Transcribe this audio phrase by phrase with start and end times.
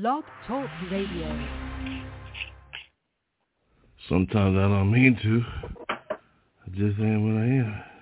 [0.00, 1.28] Blog Talk Radio.
[4.08, 5.44] Sometimes I don't mean to.
[5.88, 7.93] I just am what I am.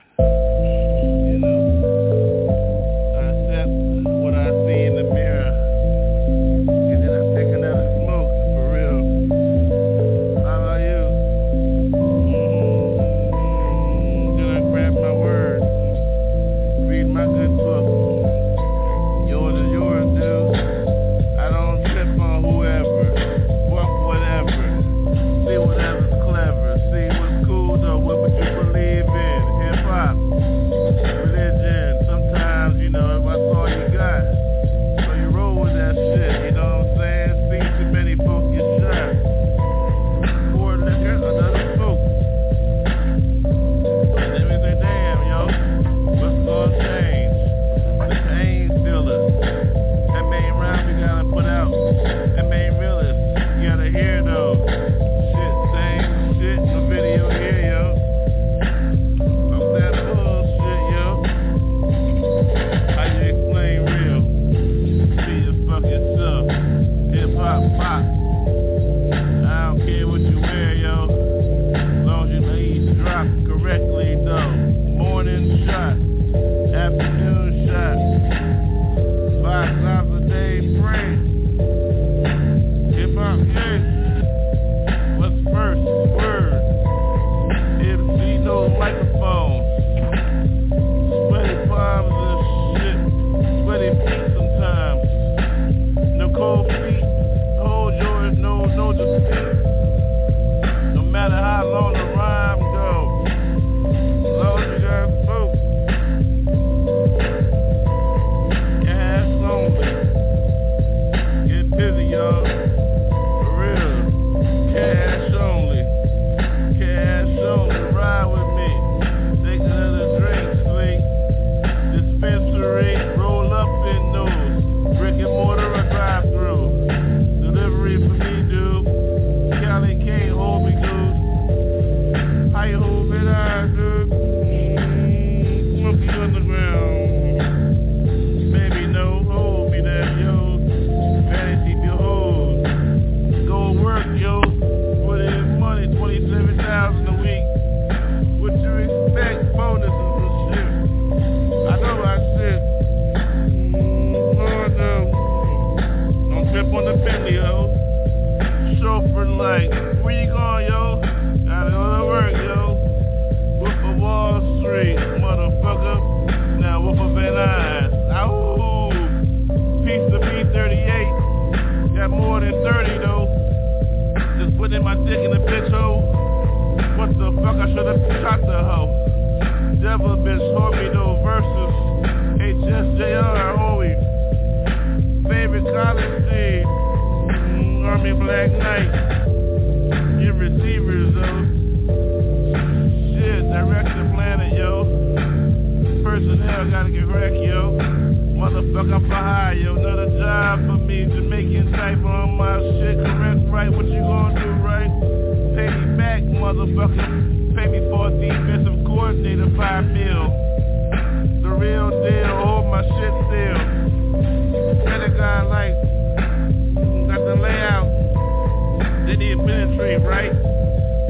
[219.82, 220.32] straight, right?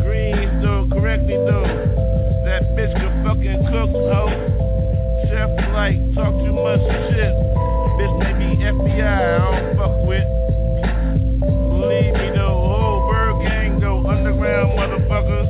[0.00, 1.68] Greens though, correctly though.
[2.48, 4.32] That bitch can fucking cook, ho.
[5.28, 6.80] Chef like, talk too much
[7.12, 7.34] shit.
[8.00, 10.24] Bitch maybe FBI, I don't fuck with.
[11.68, 15.48] Believe me though, whole ByrdGang though, underground motherfuckers.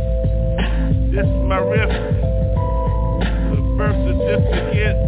[1.15, 1.93] This is my riff.
[3.55, 4.99] The birth certificate.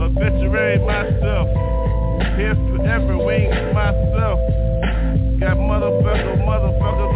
[0.00, 1.48] Obituary myself.
[2.40, 4.65] Here forever, wings myself.
[5.38, 7.15] Got motherfucker, motherfuckers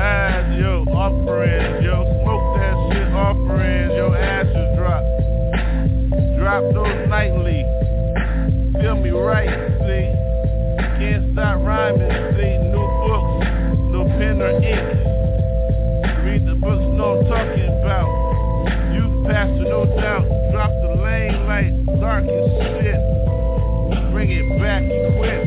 [0.00, 5.04] tithes, yo, offerings, yo, smoke that shit, offerings, yo, ashes drop,
[6.40, 7.60] drop those nightly,
[8.80, 9.52] feel me right,
[9.84, 10.08] see,
[10.96, 13.44] can't stop rhyming, see, new books,
[13.92, 14.88] no pen or ink,
[16.24, 18.08] read the books, no I'm talking about,
[18.96, 22.48] youth pastor, no doubt, drop the lane light, dark as
[22.80, 23.00] shit,
[24.12, 24.82] bring it back,
[25.18, 25.39] quick.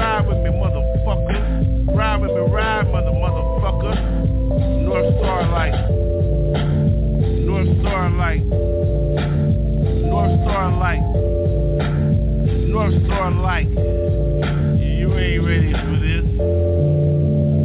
[0.00, 1.94] Ride with me, motherfucker.
[1.94, 3.94] Ride with me, ride, mother motherfucker.
[4.82, 5.76] North Star Light.
[7.44, 8.42] North Star Light.
[10.06, 11.04] North Star Light.
[12.66, 13.68] North Star Light.
[13.68, 16.24] You ain't ready for this.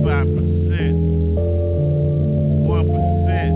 [0.03, 0.97] Five percent.
[2.67, 3.55] One percent.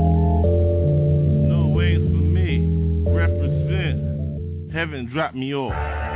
[1.49, 2.49] No ways for me.
[3.11, 4.71] Represent.
[4.71, 6.08] Heaven dropped me off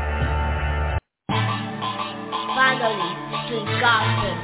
[2.84, 3.16] family
[3.48, 4.38] to gossip.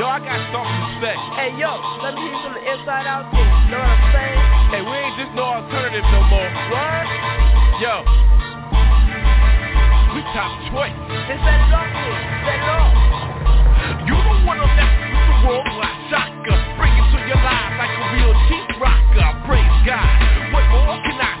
[0.00, 1.20] Yo, I got some respect.
[1.36, 3.44] Hey, yo, let me hear from the inside out too.
[3.68, 4.40] Know what I'm saying?
[4.72, 6.48] Hey, we ain't just no alternative no more.
[6.72, 7.04] What?
[7.84, 7.94] Yo.
[10.16, 10.96] We top choice.
[11.28, 11.92] It's that love,
[12.48, 12.96] that love.
[14.08, 16.60] You the one on that, you the worldwide shotgun.
[16.80, 19.30] Bring it to your life like a real cheap rocker.
[19.44, 20.08] Praise God.
[20.56, 21.37] What more can I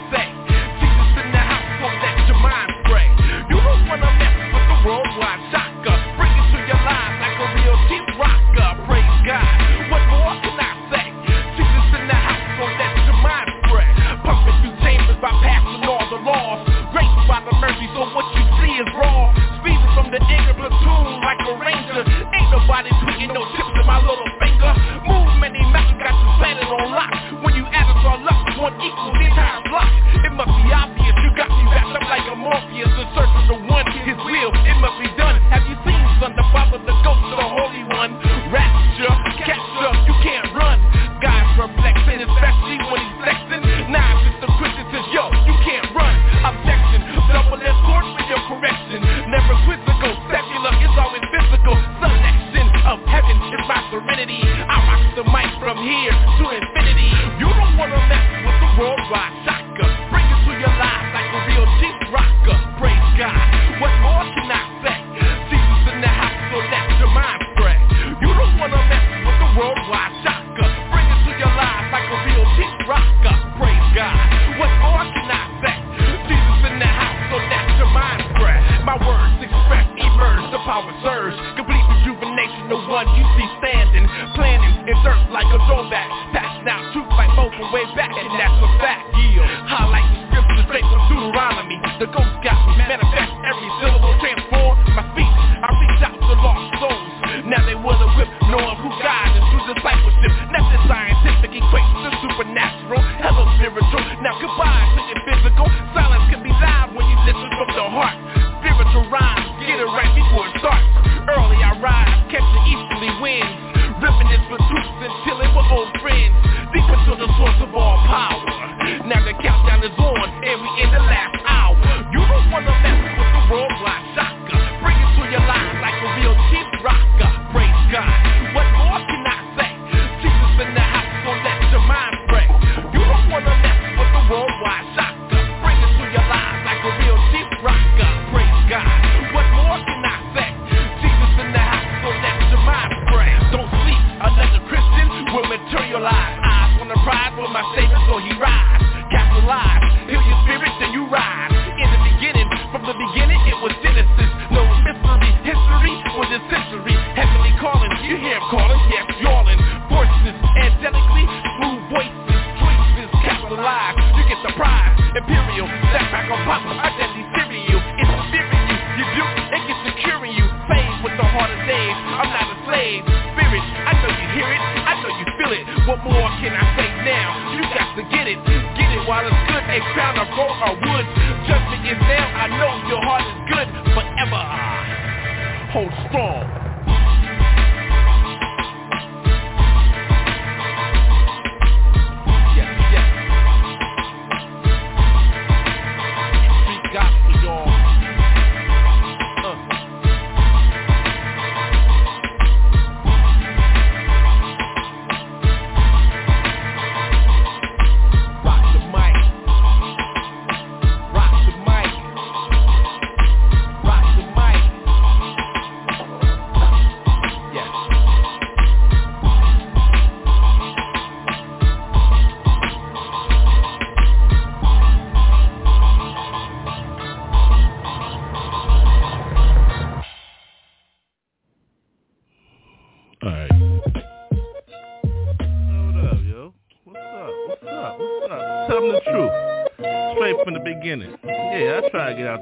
[81.08, 84.04] Complete rejuvenation, the one you see standing
[84.36, 86.04] Planning, insert like a throwback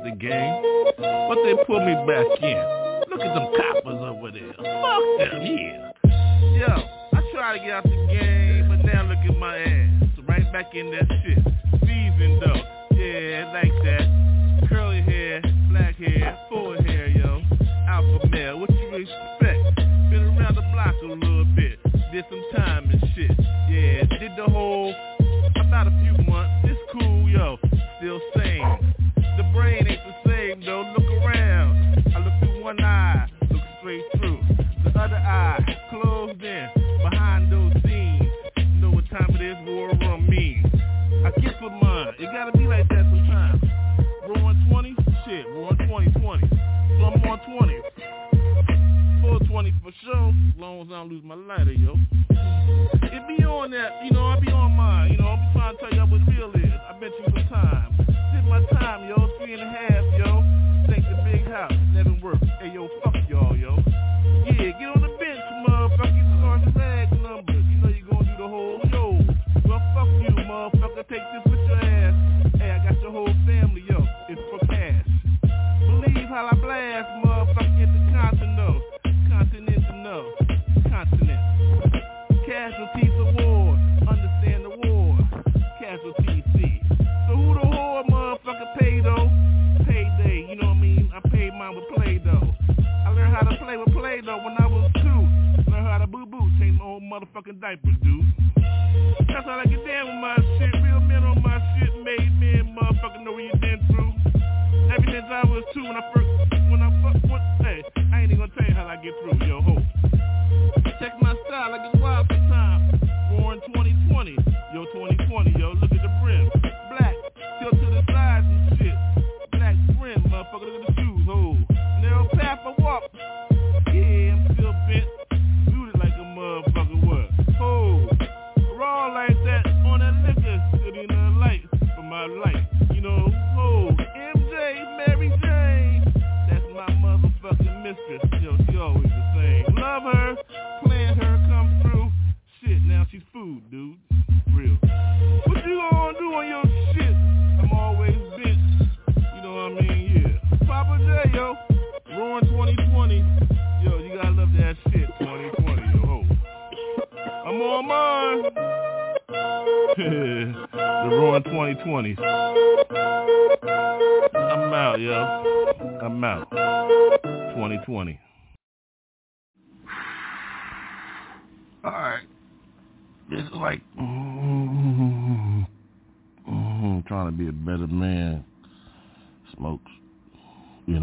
[0.06, 0.35] the game.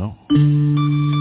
[0.03, 1.12] の。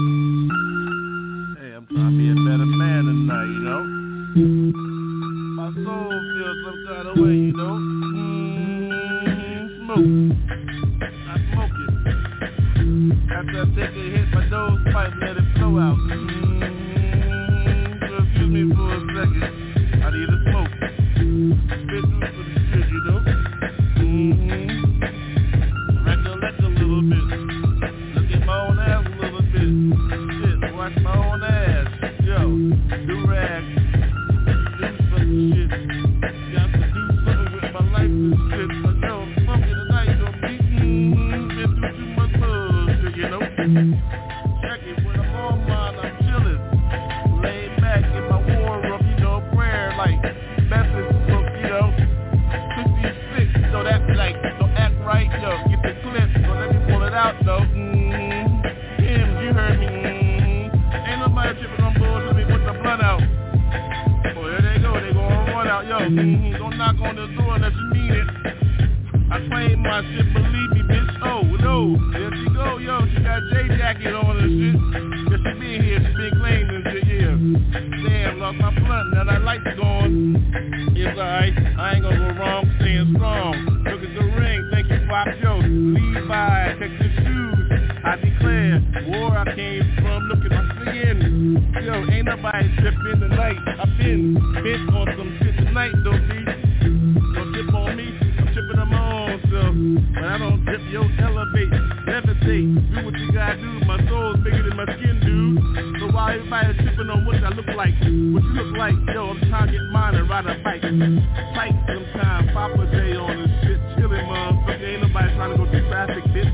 [112.93, 113.83] day on this bitch.
[113.97, 114.85] Chillin', motherfucker.
[114.85, 116.53] Ain't nobody tryin' to go through traffic, bitch.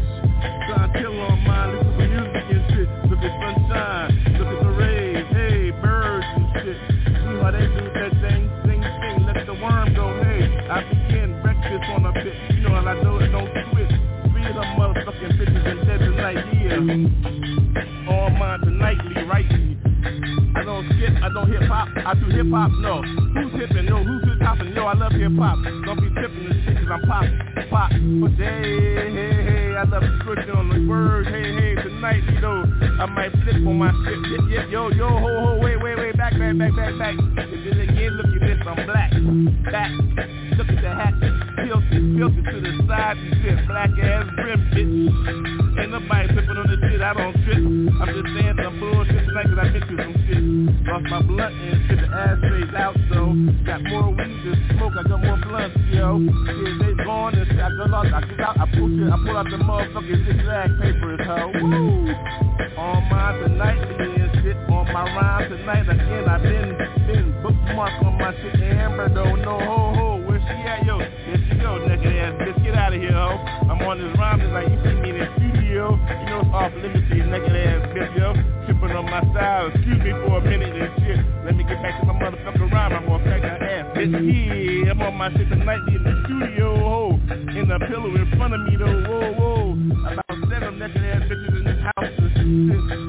[0.68, 1.76] Trying to chill on mine.
[1.76, 2.90] Listen to music and shit.
[3.12, 4.10] Look at sunshine.
[4.40, 5.26] Look at the rays.
[5.36, 6.78] Hey, birds and shit.
[7.04, 9.18] See how they do that thing, sing, sing.
[9.28, 10.08] Let the worm go.
[10.24, 12.56] Hey, I begin breakfast on a bitch.
[12.56, 13.94] You know, how I do it don't twist.
[14.32, 18.12] Three of them motherfucking bitches and dead tonight, yeah.
[18.12, 19.78] All mine tonightly, rightly.
[20.56, 23.02] I don't skip, I don't hip hop, I do hip hop, no.
[23.02, 25.58] Who's hip and no, who's hip hop and no, I love hip hop.
[25.86, 26.09] Don't be
[27.08, 27.26] Pop,
[27.70, 27.92] pop.
[27.92, 32.64] But hey, hey, hey, I love switching on the word, hey, hey, tonight, you know,
[33.00, 36.18] I might flip on my shit, yep, yep, yo, yo, ho, ho, wait, wait, wait,
[36.18, 37.16] back, back, back, back, back.
[37.18, 39.12] And then again, look at this, I'm black,
[39.72, 39.92] back,
[40.58, 41.14] look at the hat,
[41.64, 45.80] filthy, filthy to the side and shit, black ass brim, bitch.
[45.80, 47.58] Ain't nobody tripping on this shit, I don't trip.
[47.58, 50.88] I'm just saying some bullshit tonight cause I been through some shit.
[50.88, 53.32] Lost my blunt and shit, the ashtrays out, so
[53.66, 56.20] got more weed to smoke, I got more blunts, yo.
[56.20, 59.18] Shit, they gone and shit, I got lost, I took out, I pulled it, I
[59.24, 61.52] pulled out the motherfucking zigzag papers, ho.
[61.54, 62.10] Woo!
[62.80, 66.70] On my tonight, and shit, on my rhyme tonight, again, I been,
[67.08, 70.98] been bookmark on my shit, Amber don't know, ho, ho, where she at, yo?
[71.00, 73.38] There she go, naked ass bitch, get out of here, ho.
[73.70, 76.74] I'm on this rhyme tonight, you see me in the studio, you know it's off
[76.74, 78.60] limits to you naked ass bitch, yo.
[78.80, 81.20] Tripping on my style, excuse me for a minute and shit.
[81.44, 84.86] Let me get back to my motherfucking rhyme, I'm gonna crack that ass, bitch.
[84.86, 87.20] Yeah, I'm on my shit tonight, in the studio, ho.
[87.30, 90.14] In the pillow in front of me, though, whoa, whoa.
[90.14, 93.09] About seven naked ass bitches in this house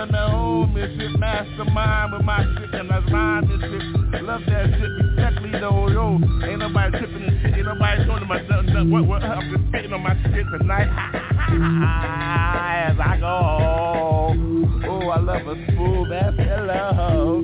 [0.00, 0.16] and shit?
[0.16, 3.82] I'm at shit, mastermind with my shit and I rhyme this shit.
[4.22, 6.18] Love that shit, respectfully though, yo.
[6.44, 8.90] Ain't nobody tripping and shit, ain't nobody talking about nothing.
[8.90, 10.88] What, what, I'm just spitting on my shit tonight.
[12.90, 14.34] As I go.
[14.88, 17.42] Oh, I love a smooth ass hello.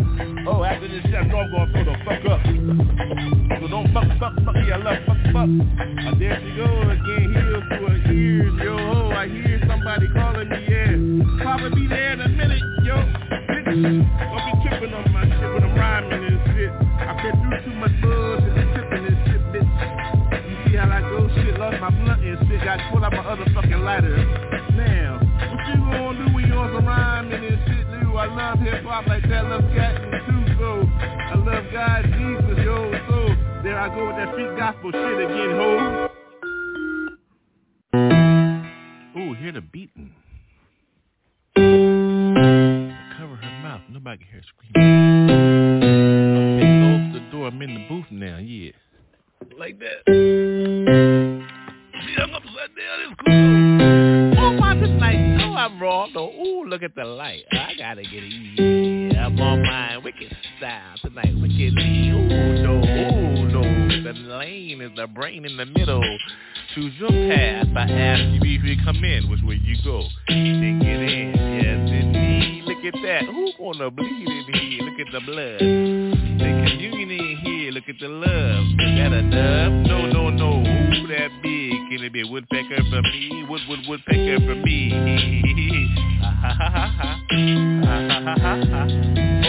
[0.49, 2.40] Oh, after this shit, I know I'm gonna throw the fuck up.
[3.61, 5.49] So don't fuck, fuck, fuck, yeah, I love fuck, fuck.
[5.49, 8.77] Uh, there she go again, heels to her ears, yo.
[9.11, 10.97] I hear somebody calling me, yeah.
[11.45, 12.19] Papa be there in
[13.83, 16.73] don't be tripping on my shit when I'm rhyming and shit.
[16.73, 19.69] I've been through too much buzz and tripping and shit, bitch.
[20.49, 21.29] You see how I go?
[21.35, 22.65] Shit, lost my blunt and shit.
[22.65, 24.17] Got pull out my other fucking lighter.
[24.77, 25.21] Now,
[25.53, 28.17] what you gonna do when you on some rhyming and shit, dude?
[28.17, 29.45] I love hip hop like that.
[29.45, 32.93] Love cat and too, so I love God, Jesus, yo.
[33.09, 33.29] So
[33.62, 36.09] there I go with that street gospel shit again, ho.
[39.19, 40.12] Ooh, hear the beating.
[43.96, 45.30] Nobody can hear screaming.
[46.59, 47.48] Okay, close the door.
[47.48, 48.37] I'm in the booth now.
[48.37, 48.72] Yeah.
[49.59, 50.04] Like that.
[52.04, 53.00] See, I'm upside down.
[53.00, 54.44] It's cool.
[54.44, 55.40] Oh, watch this night.
[55.40, 56.30] Oh, I'm wrong though.
[56.30, 57.44] Ooh, look at the light.
[57.52, 59.12] I gotta get it.
[59.14, 61.35] Yeah, I'm on my wicked style tonight.
[61.40, 62.11] Wickedly.
[62.11, 62.76] Ooh, no.
[62.76, 63.62] Ooh, no.
[64.02, 66.04] The lane is the brain in the middle.
[66.74, 67.68] Choose your path.
[67.74, 69.30] I ask you if you come in.
[69.30, 70.06] Which way you go?
[70.28, 71.32] Then get in.
[71.32, 71.95] Look
[72.87, 73.25] at that.
[73.25, 74.83] Who gonna bleed in here?
[74.83, 75.59] Look at the blood.
[75.59, 77.70] The communion in here.
[77.72, 78.64] Look at the love.
[78.79, 79.72] Is that a dub?
[79.87, 80.62] No, no, no.
[80.62, 81.72] Who that big?
[81.90, 83.46] Can it be a woodpecker for me?
[83.49, 84.92] Wood, wood, woodpecker for me.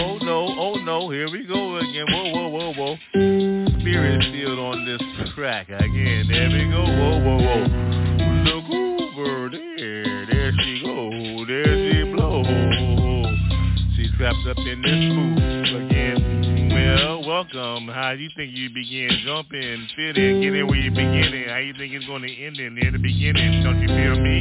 [0.00, 1.10] Oh no, oh no.
[1.10, 2.06] Here we go again.
[2.08, 2.96] Whoa, whoa, whoa, whoa.
[3.80, 5.00] Spirit field on this
[5.34, 6.26] track again.
[6.28, 6.82] There we go.
[6.82, 7.62] Whoa, whoa, whoa.
[8.44, 8.64] Look
[9.18, 10.26] over there.
[10.26, 10.87] There she go.
[14.18, 15.38] She's trapped up in this booth
[15.86, 16.70] again.
[16.72, 17.88] Well, welcome.
[17.88, 19.10] How you think you begin?
[19.24, 21.48] Jump in, fit in, get in where you beginning.
[21.48, 23.62] How you think it's going to end in near the beginning?
[23.62, 24.40] Don't you feel me?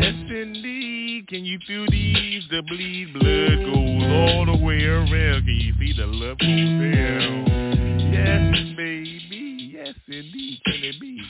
[0.00, 1.28] Yes, indeed.
[1.28, 2.44] Can you feel these?
[2.50, 5.44] The bleed blood goes all the way around.
[5.44, 8.10] Can you see the love goes down?
[8.12, 9.72] Yes, baby.
[9.74, 10.60] Yes, indeed.
[10.64, 11.21] Can it be?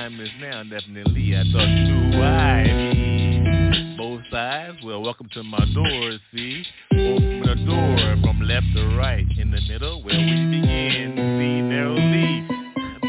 [0.00, 1.36] Time is now, definitely.
[1.36, 3.96] I thought you I.
[3.98, 4.78] Both sides.
[4.82, 6.12] Well, welcome to my door.
[6.32, 9.26] See, open the door from left to right.
[9.36, 11.12] In the middle, where we begin.
[11.16, 12.48] See, narrowly.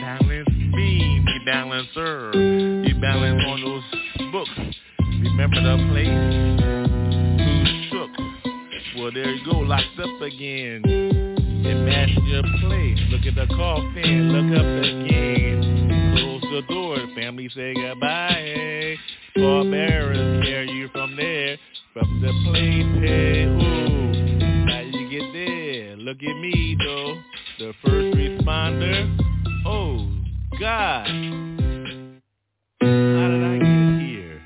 [0.02, 2.34] Balance beam, you balance her.
[2.34, 4.76] You balance on those books.
[5.00, 6.12] Remember the place?
[7.48, 8.12] Who shook?
[8.98, 10.82] Well, there you go, locked up again.
[11.64, 13.00] Imagine your place.
[13.12, 14.34] Look at the coffin.
[14.34, 15.81] Look up again.
[16.52, 16.98] The door.
[17.16, 18.98] Family say goodbye.
[19.38, 21.58] Pallbearers carry you from there.
[21.94, 22.86] From the place.
[23.02, 24.68] Hey, ooh.
[24.70, 25.96] How you get there?
[25.96, 27.22] Look at me though.
[27.58, 29.18] The first responder.
[29.66, 30.06] Oh
[30.60, 31.08] God.
[32.82, 34.42] How did I get here?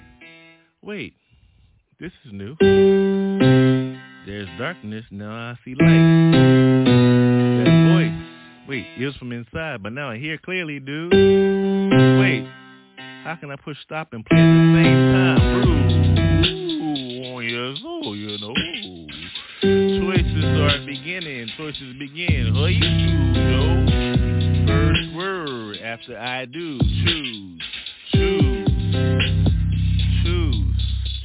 [0.84, 1.16] Wait.
[2.00, 2.56] This is new.
[4.28, 5.06] There's darkness.
[5.10, 6.86] Now I see light.
[7.64, 8.35] That voice.
[8.68, 11.14] Wait, it was from inside, but now I hear clearly, dude.
[11.14, 12.48] Wait,
[13.24, 15.40] how can I push stop and play at the same time?
[15.70, 18.56] Ooh, on your soul, you know.
[19.62, 21.48] Choices are beginning.
[21.58, 22.56] Choices begin.
[22.56, 23.38] Who you choose?
[24.68, 26.80] First word after I do.
[26.80, 27.62] Choose.
[28.14, 28.68] Choose.
[30.24, 30.76] Choose.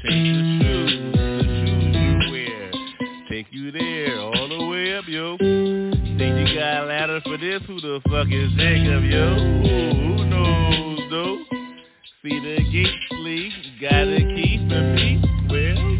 [0.04, 2.70] change the shoes, the shoes you wear.
[3.30, 5.38] Take you there, all the way up, yo.
[7.20, 7.62] Ladder for this?
[7.66, 9.34] Who the fuck is Jacob, yo?
[9.36, 11.38] Who knows, though?
[12.22, 15.24] See the gate leak, gotta keep for peace.
[15.50, 15.98] Well,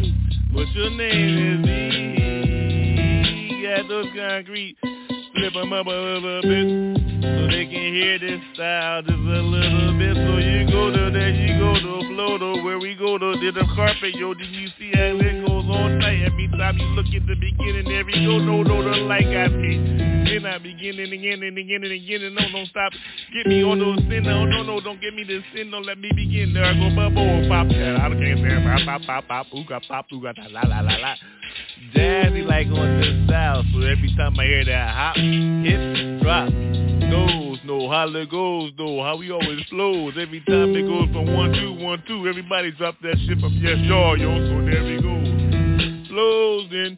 [0.53, 3.63] what's your name is me?
[3.63, 6.67] Got those concrete, flip 'em up a little bit
[7.21, 10.17] so they can hear this style just a little bit.
[10.17, 13.65] So you go to there, you go to Floto, where we go to did the
[13.75, 14.33] carpet, yo.
[14.33, 16.25] Did you see how it goes all night?
[16.25, 19.77] Every time you look at the beginning, we go, no, no, the light got me.
[20.25, 22.93] Then I beginning again and again and again and no, don't stop.
[23.33, 25.97] Get me on those sin, no, no, no, don't get me the sin, don't let
[25.99, 26.53] me begin.
[26.53, 30.05] There I go, bubble, pop, that I care, man, pop, pop, pop, pop, ooga, pop,
[30.11, 31.15] ooga, la, la, la, la.
[31.93, 36.49] Jazzy like on this style, so every time I hear that hop, hit, drop,
[37.71, 40.13] goes, no holla goes, no how we always flows.
[40.19, 43.77] Every time it goes from one two one two, everybody drop that shit from yes
[43.83, 44.27] y'all yo.
[44.27, 46.97] So there we go, flows then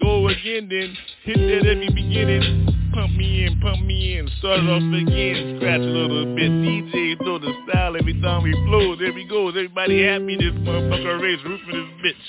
[0.00, 2.74] go again then hit that every beginning.
[2.92, 6.50] Pump me in, pump me in, start it off again, scratch a little bit.
[6.50, 8.96] DJ throw the style every time we flow.
[8.96, 10.36] There we go, everybody happy.
[10.36, 12.24] This motherfucker raise roof of this bitch.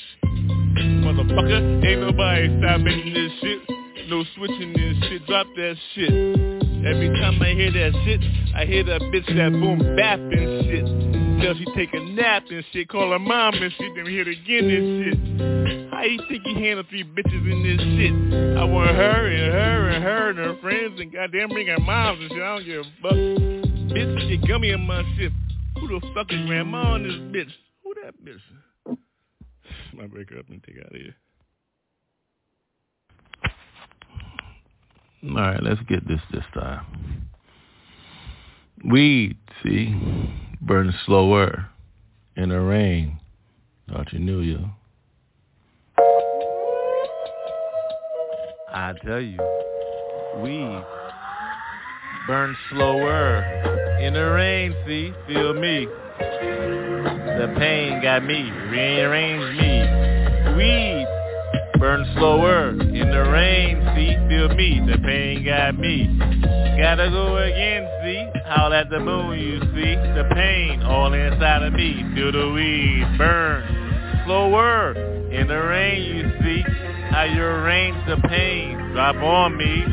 [1.02, 4.10] Motherfucker, ain't nobody stopping this shit.
[4.10, 6.59] No switching this shit, drop that shit.
[6.86, 8.22] Every time I hear that shit,
[8.56, 11.10] I hear that bitch that boom bap and shit.
[11.44, 14.28] Tell she take a nap and shit, call her mom and shit, then we hit
[14.28, 15.92] again and shit.
[15.92, 18.58] How you think you handle three bitches in this shit?
[18.58, 22.22] I want her and her and her and her friends and goddamn bring her moms
[22.22, 22.42] and shit.
[22.42, 23.12] I don't give a fuck.
[23.92, 25.34] Bitch, get gummy in my shit.
[25.80, 27.52] Who the fuck is grandma on this bitch?
[27.84, 28.98] Who that bitch?
[29.94, 31.15] My breaker up and take out of here.
[35.21, 37.29] All right, let's get this this time.
[38.86, 39.93] Weed, see,
[40.62, 41.67] burns slower
[42.38, 43.19] in the rain.
[43.89, 44.69] Thought you knew, you.
[48.71, 49.39] I tell you,
[50.41, 50.84] weed
[52.29, 53.41] burns slower
[53.99, 54.75] in the rain.
[54.86, 55.88] See, feel me.
[57.39, 59.82] The pain got me, rearranged me.
[60.55, 60.98] Weed
[61.80, 66.08] burn slower in the rain, see, feel me, the pain got me.
[66.78, 71.74] Gotta go again, see, howl at the moon, you see, the pain all inside of
[71.74, 74.94] me, feel the weed burn slower
[75.32, 76.63] in the rain, you see,
[77.10, 79.84] how you arrange the pain, drop on me.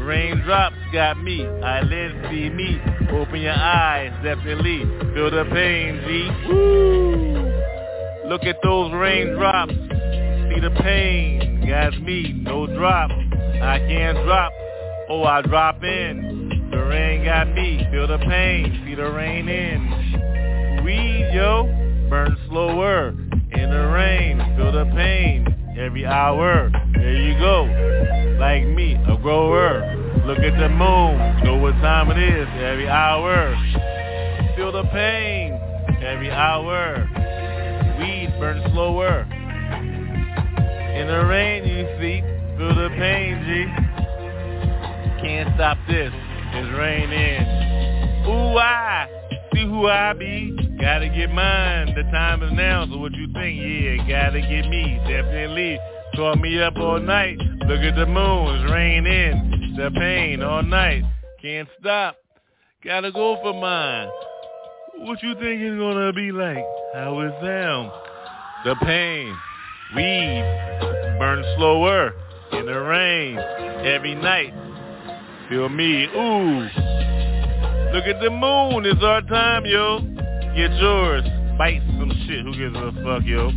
[0.00, 2.80] Raindrops got me, eyelids see me,
[3.12, 4.80] open your eyes, definitely,
[5.14, 6.48] feel the pain, G.
[6.48, 7.52] Woo!
[8.28, 9.74] Look at those raindrops,
[10.52, 14.52] see the pain, got me, no drop, I can't drop,
[15.08, 20.84] oh I drop in, the rain got me, feel the pain, see the rain in,
[20.84, 21.64] weed yo,
[22.08, 25.46] burn slower, in the rain, feel the pain,
[25.78, 27.64] every hour, there you go,
[28.38, 33.54] like me, a grower, look at the moon, know what time it is, every hour,
[34.56, 35.52] feel the pain,
[36.02, 37.08] every hour,
[37.98, 39.26] weed burn slower,
[40.94, 42.20] in the rain, you see,
[42.56, 43.64] through the pain, G.
[45.22, 47.46] Can't stop this, it's raining.
[48.26, 49.08] Ooh, I
[49.54, 50.56] see who I be.
[50.80, 53.60] Gotta get mine, the time is now, so what you think?
[53.60, 55.78] Yeah, gotta get me, definitely.
[56.16, 59.74] Call me up all night, look at the moon, it's raining.
[59.76, 61.04] The pain all night,
[61.40, 62.16] can't stop.
[62.84, 64.08] Gotta go for mine.
[64.98, 66.64] What you think it's gonna be like?
[66.94, 67.90] How it sound?
[68.64, 69.34] The pain.
[69.94, 70.42] Weed
[71.18, 72.14] burn slower
[72.52, 73.36] in the rain
[73.84, 74.54] every night.
[75.50, 76.60] Feel me, ooh.
[77.92, 80.00] Look at the moon, it's our time, yo.
[80.56, 81.24] Get yours,
[81.58, 83.50] bite some shit, who gives a fuck, yo.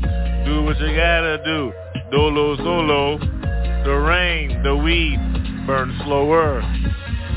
[0.45, 1.71] Do what you gotta do,
[2.11, 3.17] dolo solo.
[3.85, 5.17] The rain, the weed
[5.65, 6.59] burn slower.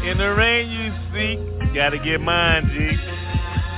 [0.04, 2.96] In the rain you see, gotta get mine, G.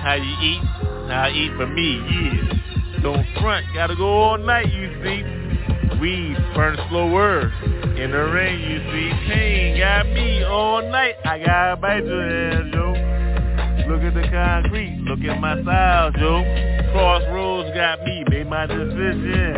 [0.01, 0.63] How you eat,
[1.11, 2.70] how I eat for me, yeah.
[3.03, 5.25] Don't front, gotta go all night, you see.
[6.01, 7.51] Weed burn slower.
[7.97, 9.11] In the rain, you see.
[9.27, 11.15] Pain got me all night.
[11.25, 12.93] I gotta bite your ass, yo.
[13.91, 16.43] Look at the concrete, look at my style, yo.
[16.93, 19.55] Crossroads got me, made my decision.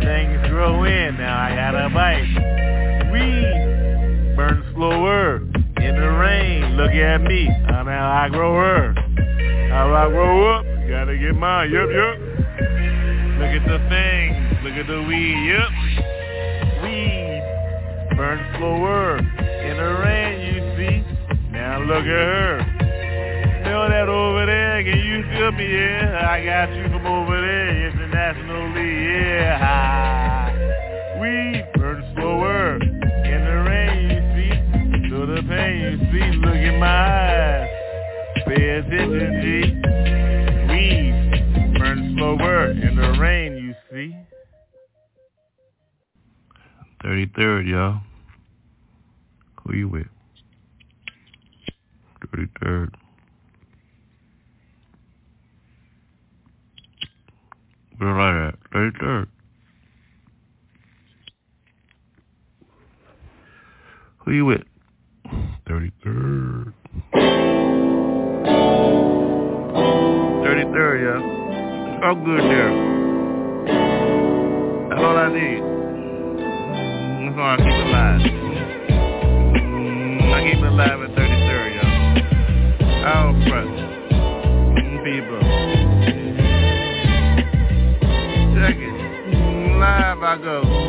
[0.00, 3.12] Things grow in, now I gotta bite.
[3.12, 5.36] Weed burn slower.
[5.76, 7.48] In the rain, look at me.
[7.68, 8.94] Now I grow her.
[9.70, 12.29] How I grow up, gotta get mine, yup, yup.
[13.50, 15.72] Look at the thing, look at the weed, yup.
[16.84, 17.42] Weed
[18.16, 19.18] burn slower.
[19.18, 21.02] In the rain, you see.
[21.50, 22.62] Now look at her.
[23.64, 25.66] Feel that over there, can you feel me?
[25.66, 27.90] Yeah, I got you from over there.
[27.90, 30.54] Internationally, yeah.
[31.20, 35.08] We burn slower in the rain, you see.
[35.08, 36.38] Feel the pain, you see.
[36.38, 37.68] Look in my eyes.
[38.46, 39.79] Pay attention, G.
[42.20, 44.14] We slower in the rain, you see.
[47.02, 48.00] 33rd, y'all.
[49.64, 50.06] Who you with?
[52.26, 52.94] 33rd.
[57.96, 58.54] Where I at?
[58.70, 59.26] 33rd.
[64.18, 64.64] Who you with?
[65.66, 66.74] 33rd.
[70.44, 71.39] 33rd, yeah.
[72.02, 72.72] All good there.
[74.88, 75.60] That's all I need.
[77.26, 78.20] That's all I keep alive.
[80.32, 82.00] I keep alive at 33, y'all.
[83.04, 83.70] I don't press.
[85.04, 85.40] People.
[88.56, 88.94] Check it.
[89.78, 90.79] Live I go.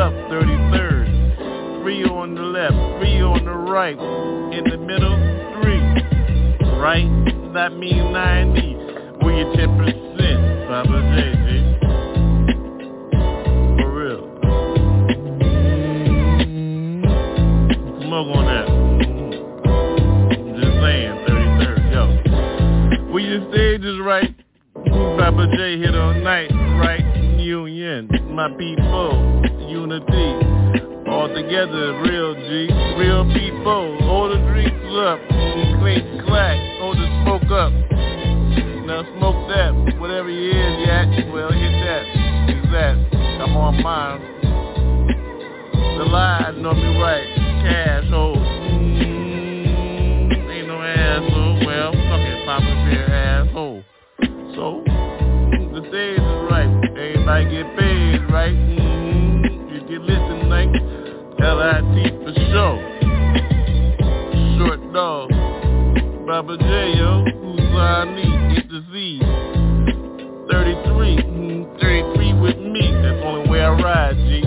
[0.00, 0.14] Up.
[0.32, 1.82] 33rd.
[1.82, 2.72] Three on the left.
[2.98, 3.98] Three on the right.
[3.98, 5.14] In the middle.
[5.60, 5.78] Three.
[6.80, 7.04] Right?
[7.52, 8.76] That means 90.
[9.20, 10.00] Where your 10%.
[10.68, 11.00] Papa
[13.92, 14.24] real.
[18.00, 18.66] Smoke on that.
[18.68, 19.34] Mm-hmm.
[20.62, 23.12] Just saying, 33rd, yo.
[23.12, 24.34] Well, your stage is right.
[25.18, 26.49] Poppa J hit on night,
[28.30, 30.30] my people, unity.
[31.08, 33.98] All together, real G, real people.
[34.02, 35.18] Hold the drinks up,
[35.80, 37.72] clink, clack, hold the smoke up.
[38.86, 42.04] Now smoke that, whatever you is, yak, well hit that,
[42.48, 43.14] exact.
[43.14, 44.20] I'm on mine.
[45.98, 47.26] The line know me right,
[47.62, 48.39] cash hold.
[57.30, 58.52] Everybody get paid, right?
[58.52, 60.68] Mm, you get listened like
[61.40, 62.78] L-I-T for sure.
[64.58, 65.30] Short dog,
[66.26, 69.20] Poppa J, yo, who's I need, get the Z.
[70.50, 74.42] 33, mm, 33 with me, that's the only way I ride, G.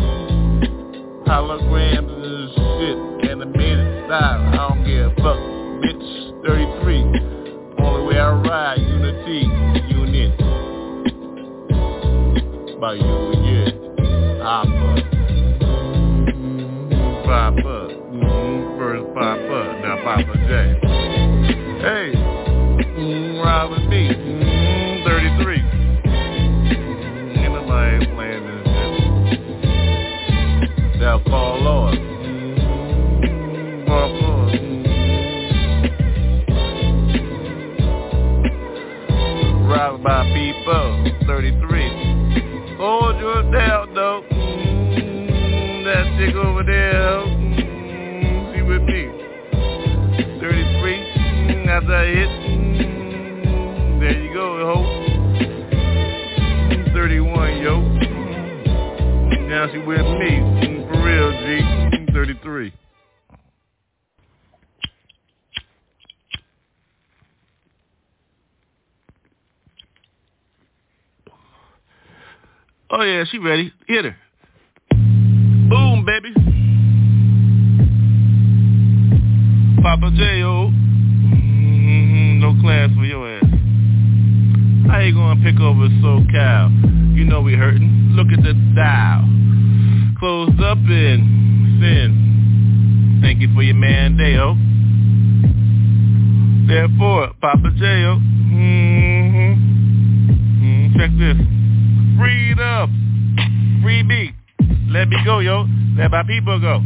[1.25, 5.39] Holograms and shit, animated style, I don't give a fuck,
[5.79, 6.45] bitch.
[6.45, 9.47] 33, only way I ride, unity,
[9.87, 10.62] unit.
[12.83, 13.71] By you, yeah,
[14.43, 14.89] Papa.
[17.23, 18.02] Papa,
[73.43, 73.72] ready.
[106.27, 106.81] People go.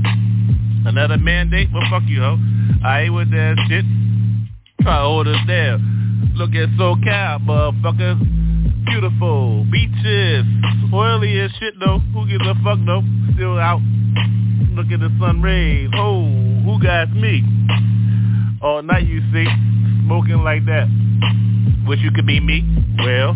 [0.85, 1.69] Another mandate?
[1.73, 2.37] Well, fuck you, ho.
[2.83, 3.85] I ain't with that shit.
[4.81, 5.37] Try hold us.
[6.35, 8.85] Look at SoCal, motherfuckers.
[8.85, 9.65] Beautiful.
[9.71, 10.45] Beaches.
[10.93, 11.99] Oily as shit, though.
[12.13, 13.03] Who gives a fuck, though?
[13.35, 13.81] Still out.
[14.73, 15.89] Look at the sun rays.
[15.95, 16.25] Oh,
[16.63, 17.43] who got me?
[18.61, 19.45] All night, you see.
[20.05, 20.87] Smoking like that.
[21.87, 22.63] Wish you could be me.
[22.99, 23.35] Well,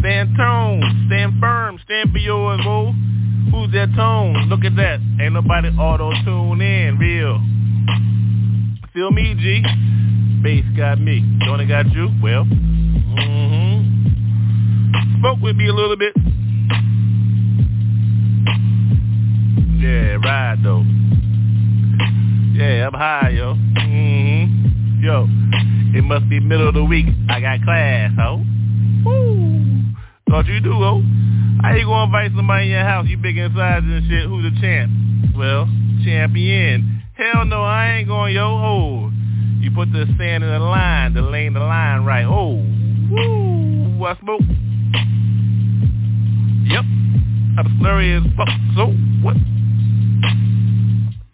[0.00, 0.80] stand tone.
[1.08, 1.78] Stand firm.
[1.84, 2.94] Stand for yours, boo.
[3.50, 4.48] Who's that tone?
[4.48, 5.00] Look at that.
[5.20, 6.98] Ain't nobody auto-tune in.
[6.98, 7.40] Real.
[8.92, 9.62] Feel me, G?
[10.42, 11.22] Bass got me.
[11.46, 12.10] Don't it got you?
[12.22, 13.80] Well, mm-hmm.
[15.20, 16.14] smoke with me a little bit.
[19.78, 20.84] Yeah, ride though.
[22.52, 23.54] Yeah, I'm high, yo.
[23.54, 25.02] Mm-hmm.
[25.02, 25.26] Yo,
[25.98, 27.06] it must be middle of the week.
[27.28, 28.44] I got class, ho.
[29.04, 29.82] Woo.
[30.30, 31.02] Thought you do, ho.
[31.64, 33.06] How you gonna invite somebody in your house?
[33.08, 34.26] You big inside and shit.
[34.26, 34.92] Who's the champ?
[35.34, 35.64] Well,
[36.04, 37.02] champion.
[37.16, 38.44] Hell no, I ain't going, yo.
[38.44, 39.10] Oh,
[39.60, 42.26] you put the sand in the line, the lane, the line right.
[42.26, 42.60] Oh,
[43.10, 44.42] woo, I smoke.
[46.68, 46.84] Yep,
[47.56, 48.48] I'm slurry as fuck.
[48.76, 48.88] So
[49.24, 49.36] what?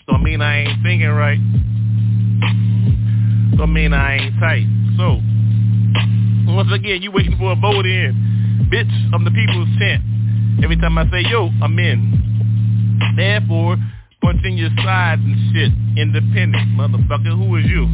[0.07, 1.41] Don't mean I ain't thinking right.
[3.59, 4.67] Don't mean I ain't tight.
[4.97, 5.19] So,
[6.55, 8.69] once again, you waiting for a vote in.
[8.71, 10.05] Bitch, I'm the people's champ.
[10.63, 13.13] Every time I say yo, I'm in.
[13.17, 13.77] Therefore,
[14.21, 15.73] punch in your sides and shit.
[15.97, 17.33] Independent, motherfucker.
[17.37, 17.89] Who is you?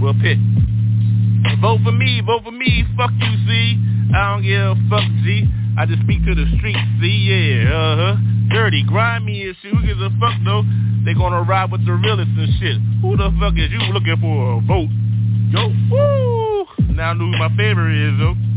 [0.00, 0.38] Well, pick.
[1.60, 2.84] Vote for me, vote for me.
[2.96, 3.76] Fuck you, see.
[4.14, 5.46] I don't give a fuck, G.
[5.76, 8.16] I just speak to the streets, see, yeah, uh-huh.
[8.50, 9.74] Dirty, grimy and shit.
[9.74, 10.62] Who gives a fuck, though?
[11.04, 12.78] They gonna ride with the realists and shit.
[13.02, 14.90] Who the fuck is you looking for a vote?
[15.50, 16.66] Yo, woo!
[16.94, 18.47] Now I know who my favorite is, though.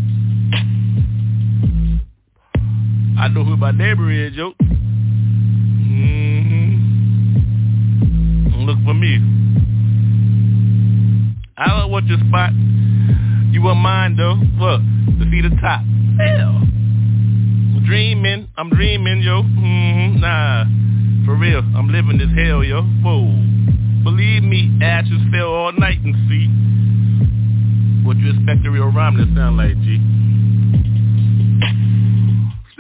[3.22, 4.54] I know who my neighbor is, yo.
[4.60, 4.72] Mm-hmm.
[8.66, 9.20] Look for me.
[11.56, 12.52] I don't want your spot.
[13.54, 14.42] You want mine, though.
[14.58, 14.82] Look,
[15.20, 15.84] to see the top.
[16.18, 16.66] Hell.
[17.86, 18.48] Dreaming.
[18.58, 19.44] I'm dreaming, yo.
[19.44, 20.20] Mm-hmm.
[20.20, 20.66] Nah.
[21.28, 21.62] For real.
[21.78, 22.82] I'm living this hell, yo.
[22.82, 23.28] Whoa.
[24.04, 26.48] Believe me, ashes fell all night and see.
[28.04, 30.00] What you expect a real rhyme to sound like, G?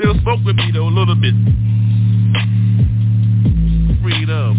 [0.02, 1.36] Still spoke with me though a little bit.
[4.02, 4.58] Freedom.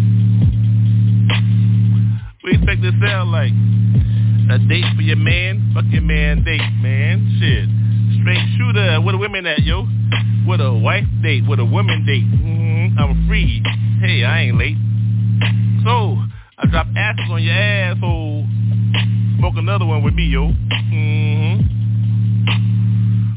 [2.39, 3.51] What you expect to sound like?
[4.49, 5.73] A date for your man?
[5.75, 7.27] Fuck your man date, man.
[7.41, 7.67] Shit.
[8.21, 9.01] Straight shooter.
[9.01, 9.85] Where the women at, yo?
[10.47, 12.23] With a wife date, with a woman date.
[12.23, 12.97] Mm-hmm.
[12.97, 13.61] I'm free.
[13.99, 14.77] Hey, I ain't late.
[15.83, 16.23] So,
[16.57, 18.47] I drop ashes on your asshole.
[19.39, 20.47] Smoke another one with me, yo.
[20.47, 21.63] Mm-hmm.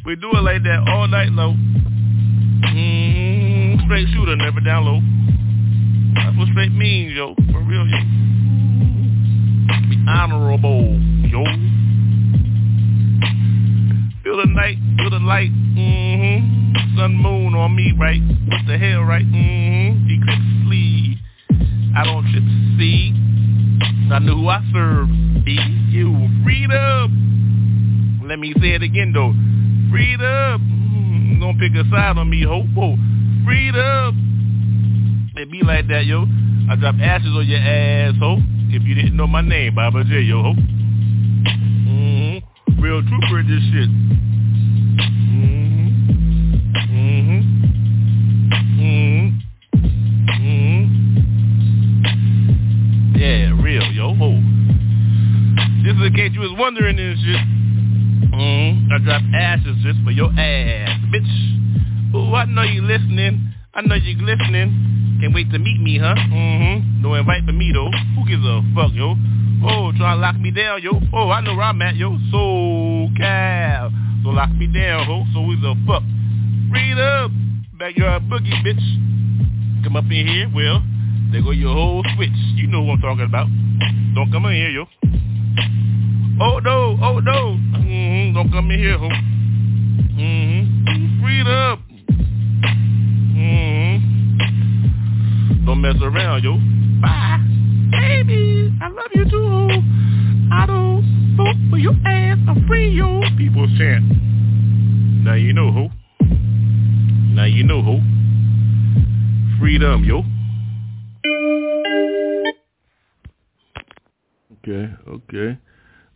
[0.06, 1.76] We do it like that all night long.
[2.66, 3.86] Mm-hmm.
[3.86, 5.00] Straight shooter, never down low.
[6.14, 7.34] That's what straight means, yo.
[7.52, 7.98] For real, yo.
[9.88, 10.98] Be honorable,
[11.28, 11.44] yo.
[14.22, 15.50] Feel the night, feel the light.
[15.50, 16.98] Mm-hmm.
[16.98, 18.20] Sun, moon on me, right?
[18.48, 19.24] What the hell, right?
[19.24, 20.10] Mm-hmm.
[20.10, 21.18] Eclipse sleeve.
[21.96, 22.42] I don't trip
[22.78, 23.12] see.
[24.12, 25.08] I know who I serve.
[25.44, 25.58] Be
[25.90, 26.28] you.
[26.44, 28.22] Freedom.
[28.26, 29.32] Let me say it again, though.
[29.90, 30.75] Freedom.
[31.40, 32.62] Don't pick a side on me, ho.
[32.62, 32.96] Whoa.
[33.44, 35.32] Freedom.
[35.36, 36.26] It be like that, yo.
[36.70, 38.38] I drop ashes on your ass, ho.
[38.70, 40.54] If you didn't know my name, Poppa J, yo, ho.
[41.86, 42.82] Mm-hmm.
[42.82, 43.88] Real trooper in this shit.
[45.30, 45.86] Mm-hmm.
[46.96, 47.40] Mm-hmm.
[48.80, 49.26] Mm-hmm.
[50.32, 50.84] Mm-hmm.
[53.16, 54.40] Yeah, real, yo, ho.
[55.84, 57.40] Just in case you was wondering this shit.
[58.32, 58.92] Mm-hmm.
[58.92, 60.95] I drop ashes just for your ass.
[62.26, 63.54] Ooh, I know you listening.
[63.72, 65.18] I know you listening.
[65.20, 66.14] Can't wait to meet me, huh?
[66.14, 67.02] Mm-hmm.
[67.02, 67.90] No invite for me, though.
[68.16, 69.14] Who gives a fuck, yo?
[69.62, 71.00] Oh, try to lock me down, yo.
[71.12, 72.18] Oh, I know where I'm at, yo.
[72.30, 73.90] So cal.
[74.22, 75.24] So lock me down, ho.
[75.32, 76.02] So who's a fuck?
[76.70, 77.30] Read up.
[77.78, 79.84] Backyard boogie, bitch.
[79.84, 80.82] Come up in here, well,
[81.30, 82.30] there go your whole switch.
[82.56, 83.46] You know what I'm talking about.
[84.14, 84.84] Don't come in here, yo.
[86.40, 87.56] Oh no, oh no.
[87.78, 88.34] Mm-hmm.
[88.34, 89.08] Don't come in here, ho.
[90.18, 91.22] Mm-hmm.
[91.22, 91.46] Freed
[95.66, 96.58] Don't mess around, yo.
[97.02, 97.40] Bye.
[97.90, 99.82] Baby, I love you too.
[100.52, 102.38] I don't vote for your ass.
[102.48, 103.20] I'm free, yo.
[103.36, 104.04] People chant.
[105.24, 105.88] Now you know, who.
[107.34, 108.00] Now you know, who.
[109.58, 110.22] Freedom, yo.
[114.58, 115.58] Okay, okay.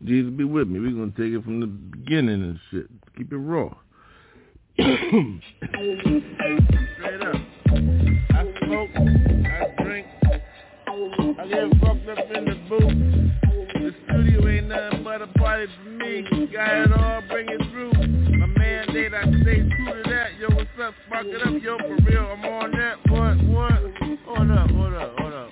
[0.05, 0.79] Jesus be with me.
[0.79, 2.87] We're gonna take it from the beginning and shit.
[3.17, 3.75] Keep it raw.
[4.79, 5.01] Straight
[7.23, 7.50] up.
[11.41, 12.83] I get fucked up in the booth.
[13.73, 16.23] The studio ain't nothing but a party for me.
[16.53, 17.93] Got it all, bring it through.
[18.37, 20.37] My mandate, I stay true to that.
[20.39, 20.93] Yo, what's up?
[21.07, 22.27] Spark it up, yo, for real.
[22.27, 22.99] I'm on that.
[23.09, 23.73] What, what?
[24.27, 25.51] Hold up, hold up, hold up.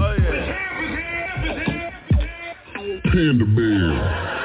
[0.00, 0.46] Oh yeah.
[3.04, 4.41] Panda Bear.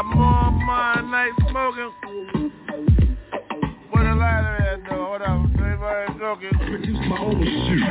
[0.00, 1.92] I'm on my night smoking.
[3.90, 5.04] Where the lighter at though?
[5.04, 6.56] Hold on, everybody joking.
[6.56, 7.84] Produce my own shit.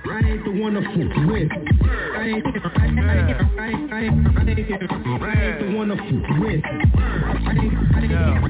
[0.00, 0.96] I ain't the one to fuck
[1.28, 1.52] with.
[1.52, 5.96] I ain't, I ain't, I ain't, I ain't, I ain't, I ain't the one to
[5.96, 6.64] fuck with.
[6.64, 8.40] I ain't, I ain't,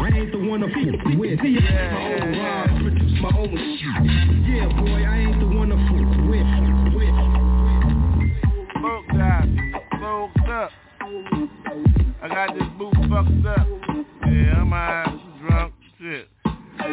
[0.00, 1.38] I ain't the one to fuck with.
[1.38, 3.94] See, my own produce my own shit.
[4.50, 7.37] Yeah, boy, I ain't the one to fuck with.
[11.08, 13.66] I got this boot fucked up.
[14.26, 16.28] Yeah, I'm high, drunk, shit.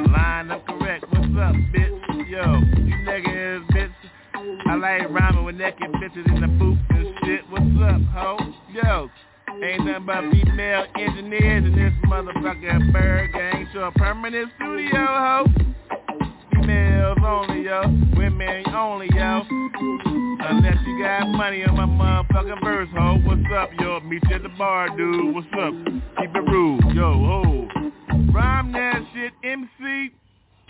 [0.10, 1.04] Line up correct.
[1.10, 2.30] What's up, bitch?
[2.30, 2.44] Yo,
[2.80, 3.92] you nigga bitch.
[4.68, 7.42] I like rhyming with naked bitches in the booth and shit.
[7.50, 8.38] What's up, ho?
[8.72, 9.10] Yo,
[9.62, 13.74] ain't nothing but female engineers in this motherfucking ByrdGang.
[13.74, 15.46] So a permanent studio, ho.
[16.52, 17.82] Females only, yo.
[18.16, 19.44] Women only, yo.
[19.78, 23.20] Unless you got money on my motherfucking verse, ho.
[23.26, 24.00] What's up, yo?
[24.02, 25.36] Meet you at the bar, dude.
[25.36, 25.74] What's up?
[26.18, 27.68] Keep it rude, yo, ho.
[28.32, 30.14] Rhyme that shit, MC.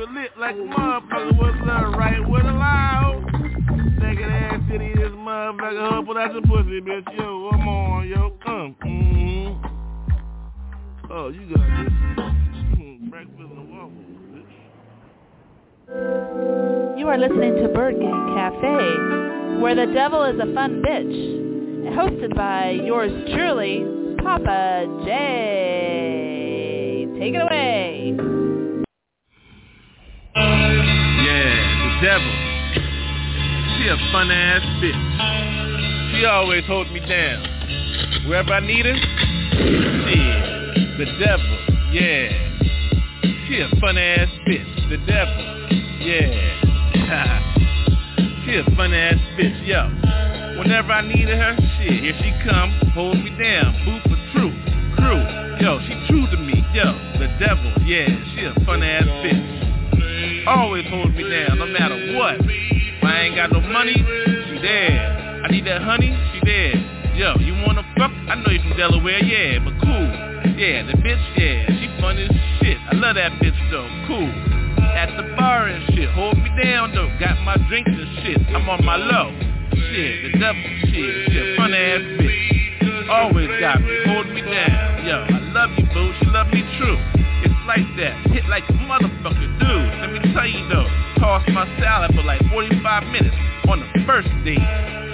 [0.00, 1.94] Lit like a motherfucker.
[1.94, 2.16] Right
[4.24, 5.90] ass city, motherfucker.
[5.90, 7.04] Huh, pull out your pussy, bitch.
[7.18, 8.32] Yo, I'm on, yo.
[8.42, 8.74] Come.
[8.82, 9.66] Mm-hmm.
[11.12, 11.92] Oh, you got this.
[13.10, 14.52] Breakfast and waffles, bitch.
[16.98, 21.38] You are listening to ByrdGang Cafe, where the devil is a fun bitch.
[21.94, 23.84] Hosted by yours truly,
[24.22, 27.06] Poppa J.
[27.18, 28.14] Take it away.
[32.02, 32.32] Devil.
[33.76, 36.12] She a fun ass bitch.
[36.12, 37.44] She always holds me down.
[38.26, 40.60] Wherever I need her, shit.
[40.96, 41.58] The devil,
[41.92, 42.32] yeah.
[43.46, 44.88] She a fun ass bitch.
[44.88, 45.44] The devil,
[46.00, 46.56] yeah.
[48.44, 49.84] she a fun ass bitch, yo.
[50.58, 54.56] Whenever I needed her, shit, here she come, hold me down, boo for truth,
[54.96, 55.20] crew.
[55.60, 56.92] Yo, she true to me, yo.
[57.18, 59.59] The devil, yeah, she a fun ass bitch.
[60.46, 62.36] Always hold me down, no matter what.
[62.40, 65.42] If I ain't got no money, she there.
[65.44, 66.74] I need that honey, she there.
[67.14, 68.10] Yo, you wanna fuck?
[68.28, 70.08] I know you from Delaware, yeah, but cool.
[70.56, 72.30] Yeah, the bitch, yeah, she fun as
[72.60, 72.78] shit.
[72.88, 74.28] I love that bitch though, cool.
[74.96, 77.12] At the bar and shit, hold me down though.
[77.20, 79.36] Got my drinks and shit, I'm on my low.
[79.72, 83.08] Shit, the devil, shit, she a fun ass bitch.
[83.10, 85.04] Always got me, hold me down.
[85.04, 86.96] Yo, I love you, boo, she love me true.
[87.44, 89.99] It's like that, hit like a motherfucker, dude.
[90.34, 90.86] Tell you though,
[91.18, 93.36] toss my salad for like 45 minutes
[93.68, 94.62] on the first date.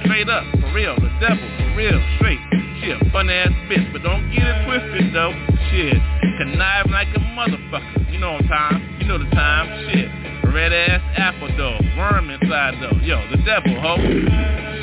[0.04, 2.38] Straight up, for real, the devil, for real, straight.
[2.80, 5.32] She a fun ass bitch, but don't get it twisted though.
[5.70, 5.96] Shit,
[6.38, 8.12] connive like a motherfucker.
[8.12, 10.35] You know what time, you know the time, shit.
[10.56, 12.96] Red ass apple though, worm inside though.
[13.04, 14.00] Yo, the devil, ho.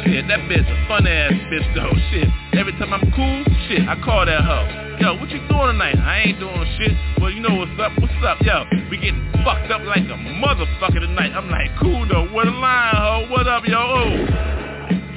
[0.06, 1.90] Shit, that bitch a fun ass bitch though.
[2.14, 4.70] Shit, every time I'm cool, shit, I call that hoe.
[5.02, 5.98] Yo, what you doing tonight?
[5.98, 6.94] I ain't doing shit.
[7.18, 7.90] Well, you know what's up?
[7.98, 8.38] What's up?
[8.46, 11.34] Yo, we getting fucked up like a motherfucker tonight.
[11.34, 12.30] I'm like, cool though.
[12.30, 13.26] What a line, ho.
[13.34, 13.82] What up, yo?
[13.82, 14.14] Oh.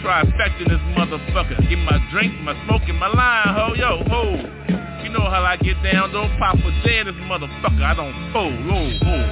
[0.01, 1.69] Trifecting this motherfucker.
[1.69, 3.75] Get my drink, my smoke, and my line, ho.
[3.77, 4.76] Yo, ho.
[5.07, 7.79] You know how I get down, don't pop J in this motherfucker.
[7.79, 9.23] I don't fold, whoa, whoa.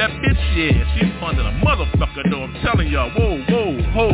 [0.00, 2.48] That bitch, yeah, she's fun than a motherfucker, though.
[2.48, 4.08] I'm telling y'all, whoa, whoa, ho.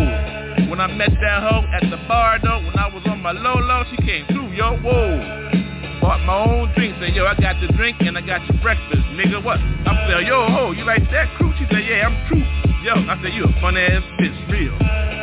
[0.67, 3.55] When I met that hoe at the bar, though, when I was on my low
[3.55, 6.03] low, she came through, yo, whoa.
[6.03, 9.07] Bought my own drink, said, yo, I got the drink and I got your breakfast,
[9.15, 9.63] nigga, what?
[9.63, 11.55] I'm saying, yo, ho, you like that crew?
[11.55, 12.43] She said, yeah, I'm true.
[12.83, 14.75] Yo, I said, you a fun ass bitch, real.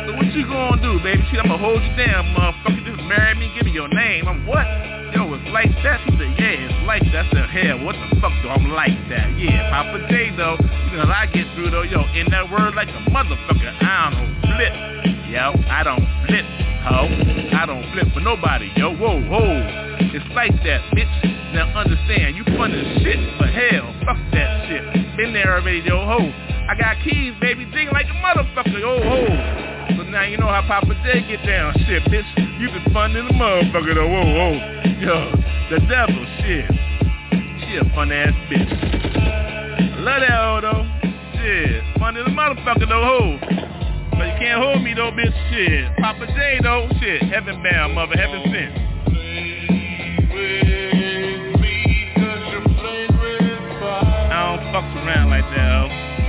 [0.08, 1.20] So what you gonna do, baby?
[1.28, 2.88] She, I'm gonna hold you down, motherfucker.
[2.88, 4.24] Just marry me, give me your name.
[4.24, 5.03] I'm what?
[5.14, 6.02] Yo, it's like that?
[6.02, 7.26] She said, yeah, it's like that.
[7.26, 9.30] I said, hell, what the fuck do I'm like that?
[9.38, 10.58] Yeah, Poppa J, though,
[10.90, 14.34] you know I get through, though, yo, in that word like a motherfucker, I don't
[14.42, 14.74] flip.
[15.30, 16.46] Yo, I don't flip,
[16.82, 17.06] ho.
[17.54, 19.54] I don't flip for nobody, yo, whoa, whoa.
[20.10, 21.54] It's like that, bitch.
[21.54, 25.16] Now understand, you fun as shit, but hell, fuck that shit.
[25.16, 26.18] Been there already, yo, ho.
[26.66, 29.73] I got keys, baby, ding like a motherfucker, yo, ho.
[29.96, 32.60] So now you know how Poppa J get down, shit, bitch.
[32.60, 34.52] You been fun the motherfucker, though, whoa, whoa.
[35.00, 35.32] Yo,
[35.70, 36.70] the devil, shit.
[37.60, 38.72] She a fun ass bitch.
[39.16, 40.84] I love that hoe, though.
[41.40, 43.64] Shit, fun the motherfucker, though, ho.
[44.16, 45.34] But you can't hold me though, bitch.
[45.50, 45.96] Shit.
[45.98, 46.88] Poppa J though.
[47.00, 47.22] Shit.
[47.24, 48.14] Heaven bound, mother.
[48.16, 48.84] Heaven sent.
[54.30, 55.88] I don't fuck around like that, ho.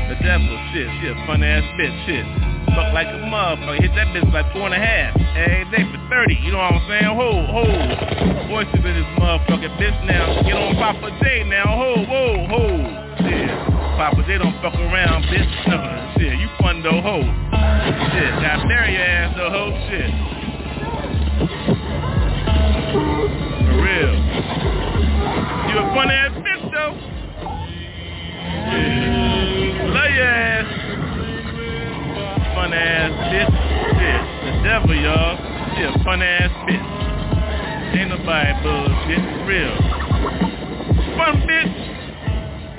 [0.09, 2.54] The devil, shit, she a fun ass bitch, shit.
[2.73, 3.81] Fuck like a motherfucker.
[3.81, 5.13] Hit that bitch like four and a half.
[5.35, 7.11] Every day for 30, you know what I'm saying?
[7.13, 7.63] Ho, ho.
[8.49, 10.41] Voices in this motherfucking bitch now.
[10.41, 11.67] Get on Poppa J now.
[11.69, 12.85] Hold, whoa, hold.
[13.21, 13.49] Shit.
[13.99, 15.53] Poppa J don't fuck around, bitch.
[15.67, 15.77] No,
[16.17, 17.21] shit, you fun though, ho.
[17.21, 19.71] Shit, got bury your ass though, ho.
[19.89, 20.11] Shit.
[23.65, 24.15] For real.
[25.69, 26.93] You a fun ass bitch though.
[28.71, 29.93] Yeah.
[29.93, 30.84] Love your ass.
[32.65, 33.53] Fun ass bitch.
[33.93, 35.37] Bitch, The devil, y'all.
[35.77, 36.83] She a fun ass bitch.
[37.93, 39.23] Ain't nobody bullshit.
[39.45, 39.77] Real.
[41.15, 41.75] Fun bitch.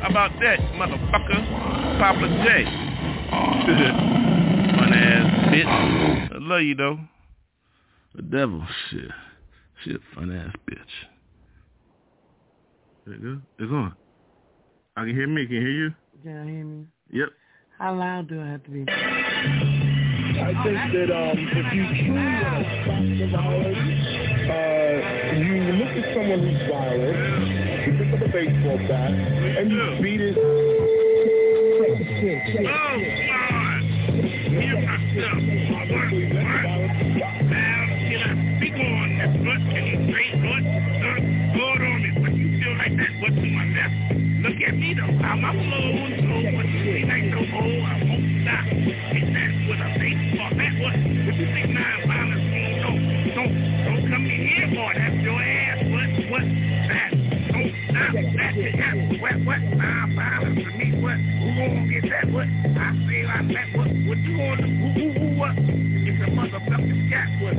[0.01, 1.41] How about that, motherfucker?
[2.01, 2.65] Poppa J.
[4.77, 5.71] fun ass bitch.
[6.35, 6.99] I love you though.
[8.17, 9.13] The devil, shit.
[9.85, 10.95] She a fun ass bitch.
[13.07, 13.41] There you go.
[13.61, 13.95] It's on.
[14.97, 15.47] I can hear me.
[15.47, 15.95] Can you hear you?
[16.25, 16.87] Can I hear me?
[17.13, 17.29] Yep.
[17.79, 18.87] How loud do I have to be?
[18.89, 18.95] I
[20.65, 23.77] think that um, if you truly want to stop the violence,
[24.49, 24.97] uh,
[25.37, 27.21] you look at someone who's violent,
[27.85, 30.39] you pick up a baseball bat, and you beat it.
[30.39, 31.93] Oh,
[32.65, 32.97] God.
[34.57, 35.37] Hear myself.
[35.69, 35.85] What?
[35.85, 36.17] What?
[37.45, 39.37] Now, can I speak on this?
[39.45, 39.61] What?
[39.69, 40.01] Can you
[44.67, 45.45] I'm,
[47.87, 48.67] I won't stop.
[49.67, 50.51] What I think that you
[52.83, 53.55] Don't don't,
[53.85, 54.67] don't come in here,
[55.23, 55.79] your ass.
[55.87, 56.43] What, what,
[56.91, 57.11] that.
[57.55, 58.11] Don't stop.
[58.35, 58.75] That's it.
[59.23, 59.63] What, what,
[60.75, 60.99] me.
[60.99, 62.27] What, who that?
[62.33, 62.49] What,
[63.31, 63.71] I I'm.
[63.77, 64.35] What, what you
[64.67, 65.55] who, who, who, what?
[65.59, 67.31] If a motherfucking cat.
[67.41, 67.55] What,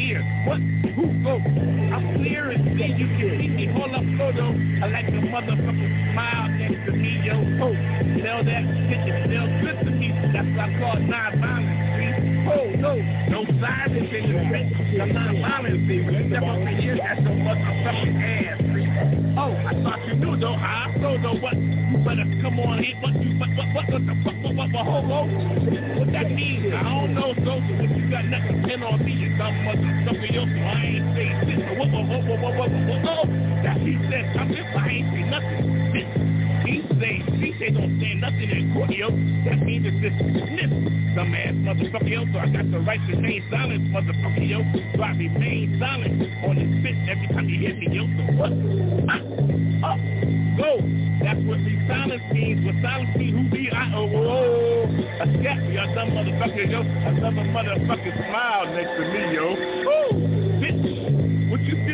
[0.00, 0.24] Here.
[0.46, 0.60] What?
[0.96, 1.36] Who go?
[1.36, 3.66] I'm clear and see you can see me.
[3.66, 4.48] Hold up, photo.
[4.80, 7.36] I like the motherfucker smile next to me, yo.
[7.60, 7.76] Oh,
[8.16, 8.96] smell that shit.
[8.96, 10.08] It smells good to me.
[10.32, 12.16] That's what I call non-violent, see?
[12.48, 12.96] Oh, no.
[13.28, 15.00] No violence in the street.
[15.02, 16.00] I'm non-violent, see?
[16.00, 18.69] When you step up in here, that's your motherfucking ass?
[19.40, 20.52] Oh, I thought you knew, though.
[20.52, 21.40] I so though.
[21.40, 21.56] What?
[21.56, 22.94] You better come on here.
[23.00, 23.16] What?
[23.16, 24.36] You, what, what, what, what the fuck?
[24.44, 25.24] What, what, what, homo?
[25.98, 26.74] What that means?
[26.74, 29.12] I don't know, so but you got nothing to pin on me.
[29.12, 30.44] You dumb motherfucker, yo.
[30.44, 31.58] So I ain't say shit.
[31.64, 34.60] So what, what, what, what, what, what, what, what, oh, that he said something.
[34.76, 35.64] I ain't say nothing.
[35.88, 36.29] Bitch.
[36.70, 39.10] He say, he say don't say nothing in court, yo.
[39.42, 40.70] That means it's just sniff.
[41.18, 42.22] Some ass motherfucker, yo.
[42.30, 44.62] So I got the right to remain silent, motherfucker, yo.
[44.94, 48.06] So I remain silent on this bitch every time you hear me, yo.
[48.06, 48.54] So what?
[49.10, 49.18] Ah,
[49.90, 49.98] up,
[50.54, 50.78] go.
[51.26, 52.64] That's what the silence means.
[52.64, 53.92] What silence means, who be I?
[53.92, 54.86] Oh, whoa.
[55.18, 56.86] A scat, you dumb motherfucker, yo.
[56.86, 59.79] Another motherfucking smile next to me, yo.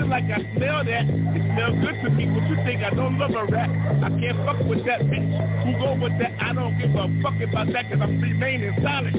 [0.07, 1.05] Feel like I smell that?
[1.35, 2.27] It smells good to me.
[2.27, 2.83] but you think?
[2.83, 3.71] I don't love a rat.
[3.71, 5.27] I can't fuck with that bitch.
[5.65, 6.33] Who go with that?
[6.41, 9.17] I don't give a fuck about that because I'm remaining silent.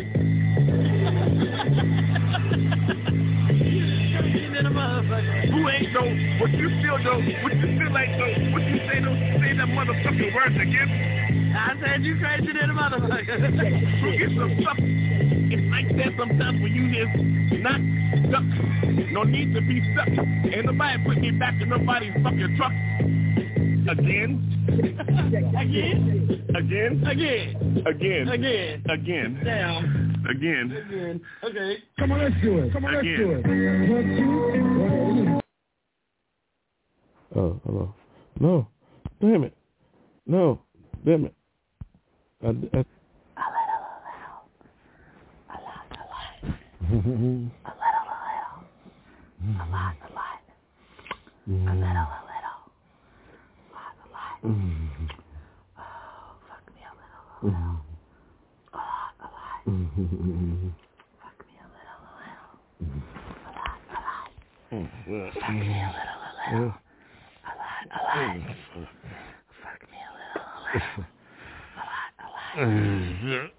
[5.48, 6.12] Who ain't though?
[6.40, 7.22] What you feel though?
[7.44, 8.52] What you feel like though?
[8.52, 9.18] What you say though?
[9.42, 11.54] Say that motherfucking words again.
[11.56, 13.40] I said you crazy than a motherfucker.
[14.02, 14.78] Who gets some stuff?
[16.00, 17.82] It's like that sometimes when you just not
[18.30, 18.44] stuck.
[19.12, 20.08] No need to be stuck.
[20.08, 22.72] Ain't nobody put me back in nobody's fucking truck.
[23.90, 24.44] Again.
[25.58, 26.06] Again?
[26.56, 27.04] Again.
[27.06, 27.88] Again.
[27.88, 28.28] Again.
[28.28, 28.84] Again.
[28.90, 29.42] Again.
[29.44, 30.26] Damn.
[30.30, 30.72] Again.
[30.88, 31.22] Again.
[31.44, 31.78] Okay.
[31.98, 32.74] Come on, let's do it.
[32.74, 33.40] Come on, let's do it.
[33.40, 33.90] Again.
[33.90, 34.30] One, two,
[34.80, 35.42] one,
[37.34, 37.40] two.
[37.40, 37.96] Oh, hello.
[38.40, 38.68] No.
[39.22, 39.54] Damn it.
[40.26, 40.60] No.
[41.06, 41.34] Damn it.
[42.44, 42.86] I, I,
[46.88, 48.64] a little, a little,
[49.48, 50.40] a lot, a lot,
[51.46, 54.40] a little, a little, a lot, a lot.
[55.78, 55.86] Oh,
[56.48, 57.84] fuck me a little, a little,
[58.72, 59.60] a lot, a lot.
[61.20, 64.32] Fuck me a little, a little, a lot, a lot.
[65.34, 66.72] Fuck me a little, a little,
[67.44, 68.36] a lot, a lot.
[69.62, 71.04] Fuck me a little, a little,
[71.76, 72.56] a lot, a lot.
[73.28, 73.58] Mm-hmm.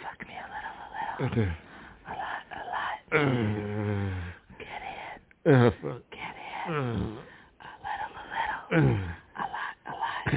[0.00, 1.42] Fuck me a little, a little.
[2.06, 2.98] A lot, a lot.
[4.58, 5.18] Get in.
[6.10, 6.36] Get
[6.68, 6.78] in.
[7.58, 8.94] A little, a little.
[9.34, 10.30] A lot, a lot.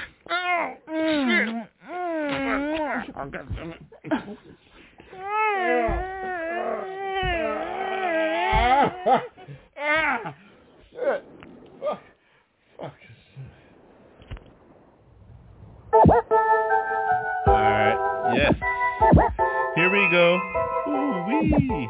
[17.46, 17.98] Alright,
[18.34, 18.54] yes.
[19.74, 20.40] Here we go.
[20.88, 21.88] Ooh wee.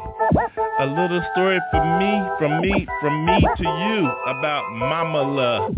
[0.79, 5.69] A little story for me, from me, from me to you about Mama La,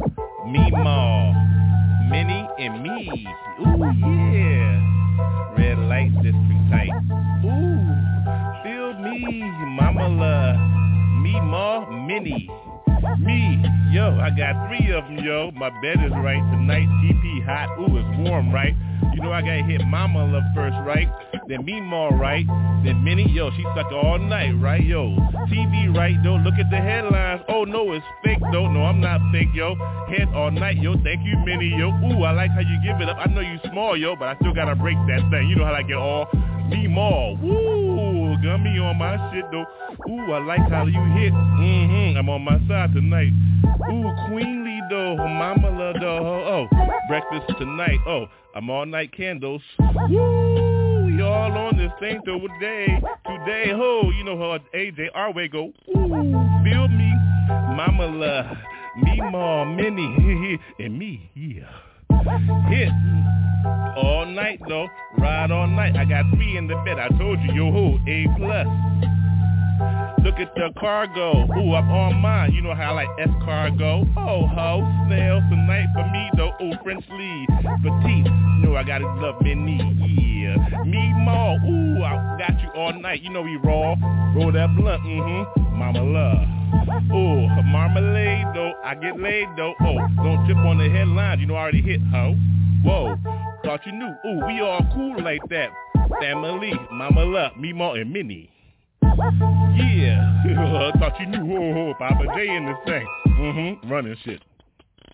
[0.50, 1.43] me Ma,
[2.14, 3.26] Minnie and me.
[3.60, 5.56] Ooh yeah.
[5.58, 6.94] Red light district tight.
[7.44, 7.90] Ooh,
[8.62, 9.42] feel me,
[9.80, 10.54] Mama La,
[11.24, 12.48] me Ma, Minnie.
[13.20, 13.60] Me,
[13.92, 15.52] yo, I got three of them, yo.
[15.52, 16.88] My bed is right tonight.
[17.04, 17.68] TP hot.
[17.80, 18.74] Ooh, it's warm, right?
[19.14, 21.08] You know I gotta hit Mama Love first, right?
[21.48, 22.46] Then me more, right?
[22.84, 24.84] Then Minnie, yo, she stuck all night, right?
[24.84, 25.16] Yo,
[25.52, 26.16] TV, right?
[26.24, 27.42] Though, look at the headlines.
[27.50, 28.72] Oh no, it's fake, though.
[28.72, 29.76] No, I'm not fake, yo.
[30.08, 30.94] Head all night, yo.
[31.04, 31.90] Thank you, Minnie, yo.
[31.90, 33.18] Ooh, I like how you give it up.
[33.20, 35.50] I know you small, yo, but I still gotta break that thing.
[35.50, 36.30] You know how I get all
[36.70, 37.36] me more.
[37.38, 37.93] Woo,
[38.42, 39.66] me on my shit though.
[40.10, 41.34] Ooh, I like how you hit.
[41.34, 42.18] Mm-hmm.
[42.18, 43.32] I'm on my side tonight.
[43.92, 46.68] Ooh, Queenly though, Mama love though.
[46.68, 46.68] Oh,
[47.08, 48.00] breakfast tonight.
[48.08, 48.26] Oh,
[48.56, 49.62] I'm all night candles.
[49.80, 53.02] Woo, y'all on this thing today.
[53.26, 55.74] Today, ho, you know how AJ our way go.
[55.90, 56.08] Ooh,
[56.64, 57.14] feel me,
[57.76, 58.58] Mama love
[58.96, 61.64] me, Ma, Minnie, and me, yeah.
[62.70, 62.90] Hit
[63.96, 64.88] all night though,
[65.18, 65.96] ride all night.
[65.96, 67.00] I got three in the bed.
[67.00, 68.68] I told you, yo ho, A plus.
[70.24, 71.44] Look at the cargo.
[71.52, 72.54] Ooh, I'm on mine.
[72.54, 74.08] You know how I like S cargo.
[74.16, 76.54] Oh ho, snail tonight for me though.
[76.64, 77.46] Ooh, French Lee,
[77.84, 78.26] petite.
[78.26, 79.84] You know I gotta love Minnie.
[80.00, 81.60] Yeah, me more.
[81.60, 83.22] Ooh, I got you all night.
[83.22, 83.96] You know we raw.
[84.34, 85.04] Roll that blunt.
[85.04, 85.78] Mm-hmm.
[85.78, 86.48] Mama love.
[87.12, 88.74] Ooh, marmalade though.
[88.82, 89.74] I get laid though.
[89.82, 91.42] Oh, don't trip on the headlines.
[91.42, 92.34] You know I already hit ho.
[92.86, 93.18] Whoa,
[93.66, 94.16] thought you knew.
[94.26, 95.70] Ooh, we all cool like that.
[96.22, 98.50] Family, Mama love, me more and Minnie.
[99.04, 100.44] Yeah,
[100.94, 101.58] I thought you knew.
[101.58, 103.06] Oh, oh, Poppa J in this thing.
[103.28, 104.42] Mm-hmm, running shit.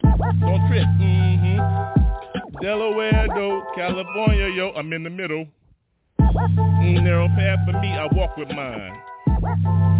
[0.03, 0.85] Don't trip.
[0.99, 2.61] Mm-hmm.
[2.61, 5.45] Delaware though, California, yo, I'm in the middle.
[6.19, 9.01] Mm, narrow path for me, I walk with mine.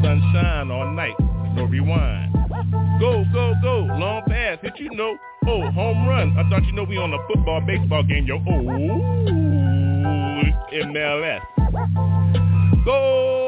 [0.04, 1.16] Sunshine all night,
[1.56, 2.34] no rewind.
[3.00, 5.18] Go, go, go, long pass, hit you know.
[5.48, 6.38] Oh, home run.
[6.38, 8.36] I thought you know we on a football, baseball game, yo.
[8.36, 8.60] Oh,
[10.74, 11.42] MLS.
[12.86, 13.39] Go,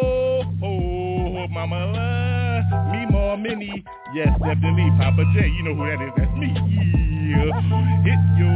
[1.52, 3.84] mama, love me more mini.
[4.14, 5.48] Yes, definitely, Poppa J.
[5.48, 6.12] You know who that is?
[6.18, 6.48] That's me.
[7.32, 7.52] Yeah,
[8.04, 8.52] hit yo,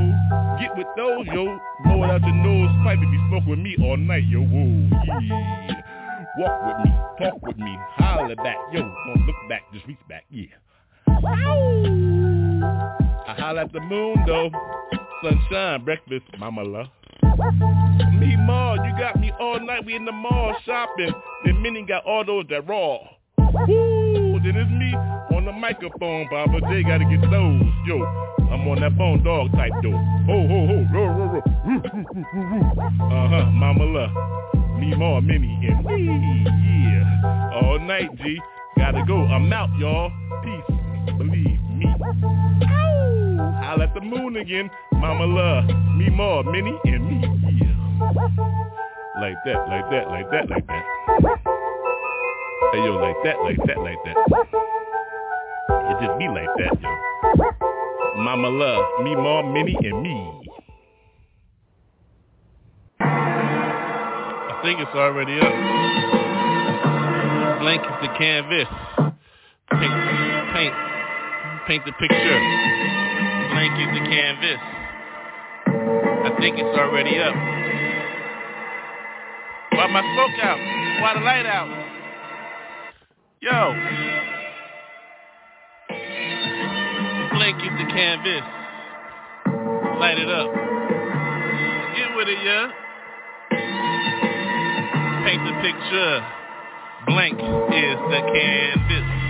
[0.59, 1.59] get with those yo.
[1.83, 4.41] Blow it out your nose pipe if you smoke with me all night, yo.
[4.41, 4.89] Whoa,
[5.21, 5.81] yeah.
[6.37, 8.81] Walk with me, talk with me, holler back, yo.
[8.81, 10.45] Don't look back, just reach back, yeah.
[11.07, 11.75] Ow.
[13.27, 14.49] I holler at the moon though.
[15.23, 16.87] Sunshine, breakfast, mama love.
[17.37, 19.85] Me mall, you got me all night.
[19.85, 21.13] We in the mall shopping.
[21.43, 22.97] Then Minnie got all those that raw.
[23.37, 24.93] Woo, then it's me
[25.35, 26.27] on the microphone.
[26.29, 27.61] Poppa J gotta get those.
[27.85, 28.03] Yo,
[28.51, 29.91] I'm on that phone dog type though.
[29.91, 31.43] Ho ho ho, roar roar roar.
[33.11, 34.11] Uh huh, mama love.
[34.79, 36.05] Me more, Minnie and me.
[36.45, 38.39] Yeah, all night G.
[38.77, 39.17] Gotta go.
[39.25, 40.11] I'm out, y'all.
[40.43, 41.17] Peace.
[41.17, 41.85] Believe me.
[43.81, 44.69] At the moon again.
[44.93, 45.65] Mama love.
[45.97, 47.21] Me more, Minnie and me.
[47.59, 47.75] Yeah.
[49.19, 50.85] Like that, like that, like that, like that.
[52.71, 54.17] Hey yo, like that, like that, like that.
[55.69, 56.89] It just be like that, yo.
[58.23, 60.41] Mama love, me more, Minnie, and me.
[62.99, 65.53] I think it's already up.
[67.61, 68.67] Blank is the canvas.
[69.71, 69.93] Paint,
[70.53, 70.73] paint,
[71.67, 72.94] paint the picture.
[73.55, 74.59] Blank is the canvas.
[76.27, 77.33] I think it's already up.
[79.71, 80.59] Why my smoke out?
[81.01, 81.69] Why the light out?
[83.39, 83.73] Yo.
[87.31, 88.43] Blank is the canvas.
[90.01, 90.51] Light it up.
[91.95, 92.71] Get with it, yeah.
[95.23, 96.25] Paint the picture.
[97.07, 99.24] Blank is the canvas.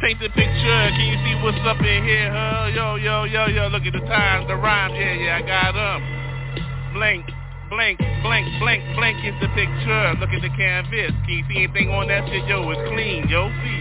[0.00, 0.82] Paint the picture.
[0.96, 2.72] Can you see what's up in here, huh?
[2.74, 3.68] Yo, yo, yo, yo.
[3.68, 4.94] Look at the time, the rhyme.
[4.94, 6.94] Yeah, yeah, I got them.
[6.94, 7.26] Blank
[7.70, 10.04] blank, blank, blank, blank is the picture.
[10.18, 11.14] Look at the canvas.
[11.24, 12.44] Can you see anything on that shit?
[12.50, 13.46] Yo, it's clean, yo.
[13.62, 13.80] See,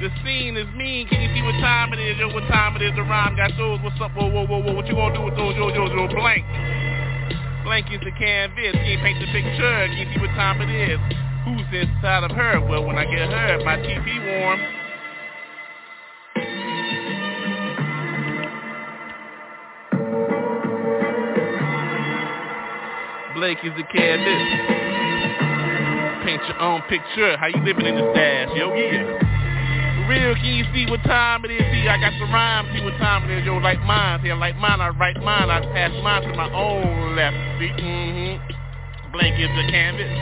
[0.00, 1.06] the scene is mean.
[1.06, 2.16] Can you see what time it is?
[2.16, 2.96] Yo, what time it is?
[2.96, 3.78] The rhyme got those.
[3.84, 4.16] What's up?
[4.16, 4.72] Whoa, whoa, whoa, whoa.
[4.72, 5.54] What you gonna do with those?
[5.54, 6.48] Yo, yo, yo, blank.
[7.62, 8.72] Blank is the canvas.
[8.72, 9.76] Can you paint the picture?
[9.92, 10.98] Can you see what time it is?
[11.44, 12.58] Who's inside of her?
[12.64, 14.79] Well, when I get her, my TV warm.
[23.40, 24.42] Blake is the canvas.
[26.26, 27.38] Paint your own picture.
[27.38, 28.50] How you living in the stash?
[28.54, 30.06] Yo, yeah.
[30.06, 31.64] Real, can you see what time it is?
[31.72, 32.68] See, I got the rhyme.
[32.76, 33.46] See what time it is?
[33.46, 34.20] Yo, like mine.
[34.22, 34.82] See, I like mine.
[34.82, 35.48] I write mine.
[35.48, 37.34] I pass mine to my own left.
[37.56, 39.10] See, mm-hmm.
[39.10, 40.12] Blank is the canvas.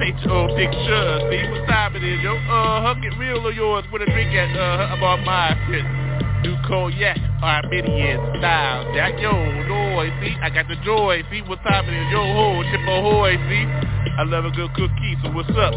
[0.00, 1.28] Paint your own picture.
[1.28, 2.22] See what time it is?
[2.22, 2.94] Yo, uh-huh.
[3.02, 6.03] Get real of yours with a drink at, uh, about my shit.
[6.44, 8.92] New cognac, Armenian style.
[8.92, 9.32] Jack, yo,
[9.64, 13.32] joy, see, I got the joy, see what time it is, yo, ho, chip ahoy,
[13.48, 15.72] see, I love a good cookie, so what's up?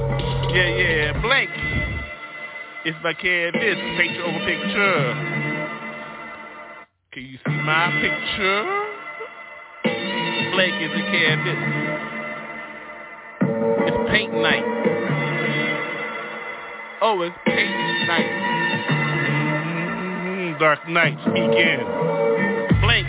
[0.51, 1.49] Yeah, yeah, blank.
[2.83, 5.15] It's my canvas, picture over picture.
[7.13, 8.63] Can you see my picture?
[10.51, 11.61] Blank is a canvas.
[13.87, 14.65] It's paint night.
[17.01, 18.56] Oh, it's paint night
[20.59, 21.85] dark nights begin.
[22.81, 23.07] Blank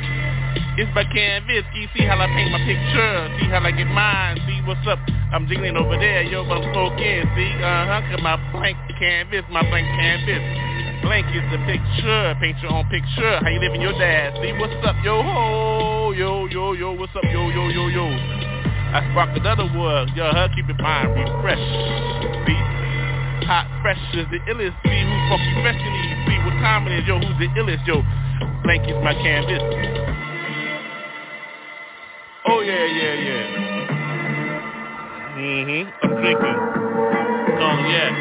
[0.78, 1.64] is my canvas.
[1.74, 3.12] See how I paint my picture?
[3.40, 4.36] See how I get mine?
[4.46, 4.99] See what's up?
[5.32, 7.24] I'm jiggling over there, yo, but I'm smoking.
[7.36, 10.44] See, uh-huh, cause my blank canvas, my blank canvas.
[11.03, 12.36] Blank is the picture.
[12.40, 13.40] Paint your own picture.
[13.40, 14.36] How you living your dad?
[14.42, 18.05] See what's up, yo ho, yo, yo, yo, what's up, yo, yo, yo, yo.
[18.92, 21.64] I spark another word, yo, huh, keep it mind refresh.
[22.46, 22.78] See?
[23.49, 24.76] hot, fresh is the illest.
[24.84, 26.18] See who's funky fresh in these.
[26.29, 27.18] See what time it is, yo.
[27.18, 28.05] Who's the illest, yo?
[28.62, 29.64] Blank is my canvas.
[32.47, 33.45] Oh yeah, yeah, yeah.
[35.41, 35.89] Mm-hmm.
[36.05, 36.59] I'm drinking
[37.57, 38.12] cognac.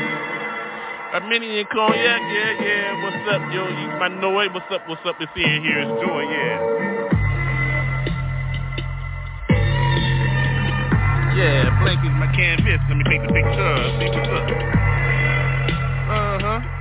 [1.14, 3.04] Armenian cognac, yeah, yeah.
[3.04, 3.68] What's up, yo?
[3.68, 4.48] You my Noe.
[4.54, 4.88] What's up?
[4.88, 5.16] What's up?
[5.20, 5.60] It's here.
[5.60, 6.88] Here is joy, yeah.
[11.36, 12.80] Yeah, blank is my canvas.
[12.88, 14.00] Let me take the picture.
[14.00, 14.77] See what's up.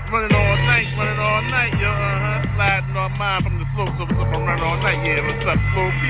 [0.07, 2.55] Running all night, running all night, yo, uh-huh.
[2.55, 5.43] Sliding on mine from the slope, so what's up, I'm running all night, yeah, what's
[5.43, 6.07] up, slow B.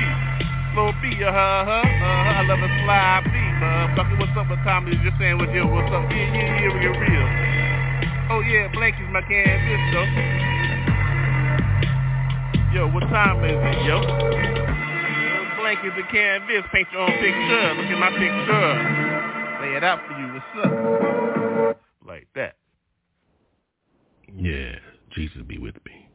[0.77, 5.01] Slow B, uh-huh, uh-huh, I love a slide B, motherfucker, what's up, what time is
[5.01, 7.25] your sandwich, yo, what's up, yeah, yeah, yeah, we get real.
[8.29, 10.05] Oh, yeah, blank is my canvas, though.
[12.77, 13.97] Yo, what time is it, yo?
[15.57, 18.69] Blank is the canvas, paint your own picture, look at my picture.
[19.65, 21.06] Lay it out for you, what's up?
[24.39, 24.75] Yeah,
[25.15, 26.09] Jesus be with me.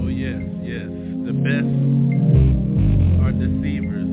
[0.00, 0.88] Oh yes, yes.
[1.26, 1.68] The best
[3.20, 4.08] are deceivers.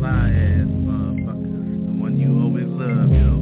[0.00, 1.68] Lie ass motherfuckers.
[1.84, 3.36] The one you always love, yo.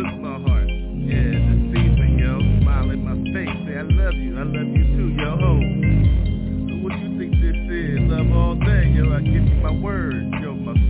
[0.00, 0.68] Took my heart.
[1.04, 2.40] Yeah, deceiving, yo.
[2.62, 3.52] Smile in my face.
[3.68, 4.38] Say I love you.
[4.38, 5.36] I love you too, yo.
[5.36, 5.52] Ho.
[6.80, 8.00] What you think this is?
[8.08, 9.12] Love all day, yo.
[9.12, 10.32] I give you my word,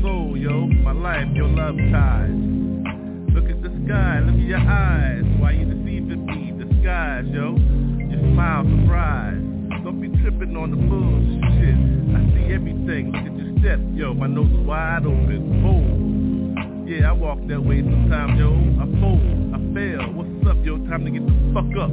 [0.02, 0.66] soul, yo.
[0.66, 2.30] My life, your love ties.
[3.34, 5.24] Look at the sky, look at your eyes.
[5.38, 6.52] Why you deceiving me?
[6.56, 7.56] Disguise, yo.
[7.56, 9.44] You smile surprised.
[9.84, 11.40] Don't be tripping on the bullshit.
[11.56, 11.78] Shit.
[12.16, 13.12] I see everything.
[13.12, 14.14] Look at your step, yo.
[14.14, 15.62] My nose is wide open.
[15.62, 16.88] Bold.
[16.88, 18.50] Yeah, I walk that way sometimes, yo.
[18.50, 20.10] I fold, I fail.
[20.10, 20.76] What's up, yo?
[20.90, 21.90] Time to get the fuck up.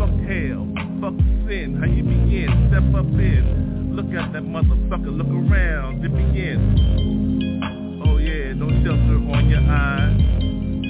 [0.00, 0.64] Fuck hell,
[0.96, 1.76] fuck sin.
[1.76, 2.48] How you begin?
[2.72, 3.73] Step up in.
[3.94, 5.16] Look at that motherfucker.
[5.16, 6.04] Look around.
[6.04, 8.02] It begins.
[8.04, 10.18] Oh yeah, no shelter on your eyes.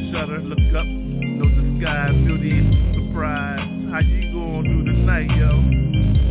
[0.08, 2.64] Shutter, look up, no disguise, beauty,
[2.96, 3.60] surprise.
[3.92, 5.52] How you going through the night, yo?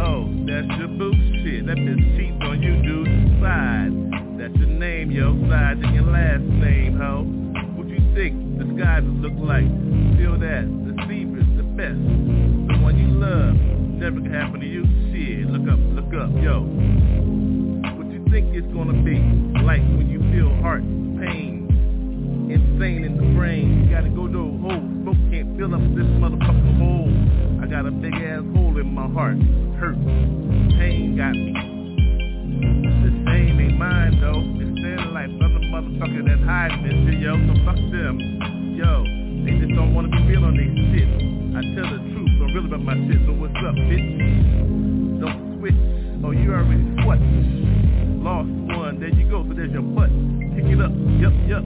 [0.02, 1.68] Oh, that's your bullshit.
[1.68, 3.06] That bitch cheats on you, dude.
[3.38, 3.94] Side,
[4.42, 5.38] that's your name, yo.
[5.48, 7.22] Side and your last name, ho.
[7.78, 9.70] What you think disguises look like?
[10.18, 12.02] Feel that, deceiver's the best.
[12.02, 13.54] The one you love,
[14.02, 14.82] never can happen to you.
[16.14, 16.62] Up, yo.
[17.98, 19.18] What you think it's gonna be
[19.66, 20.86] like when you feel heart
[21.18, 21.66] pain,
[22.54, 23.82] insane in the brain.
[23.82, 24.86] You gotta go to a hole.
[25.02, 27.10] Smoke can't fill up this motherfucking hole.
[27.58, 29.42] I got a big ass hole in my heart.
[29.82, 29.98] Hurt.
[30.78, 31.50] Pain got me.
[33.02, 34.46] The same ain't mine though.
[34.62, 35.34] It's their life.
[35.34, 37.42] I'm motherfucker that hiding this yo.
[37.42, 38.22] So fuck them.
[38.78, 39.02] Yo,
[39.50, 41.10] they just don't wanna be real on they shit.
[41.58, 42.38] I tell the truth.
[42.38, 43.18] I'm real about my shit.
[43.26, 44.83] So what's up, bitch?
[45.24, 45.76] don't quit.
[46.24, 47.20] Oh, you already what?
[48.20, 50.10] Lost one, there you go, so there's your butt.
[50.56, 51.64] Pick it up, yup, yup.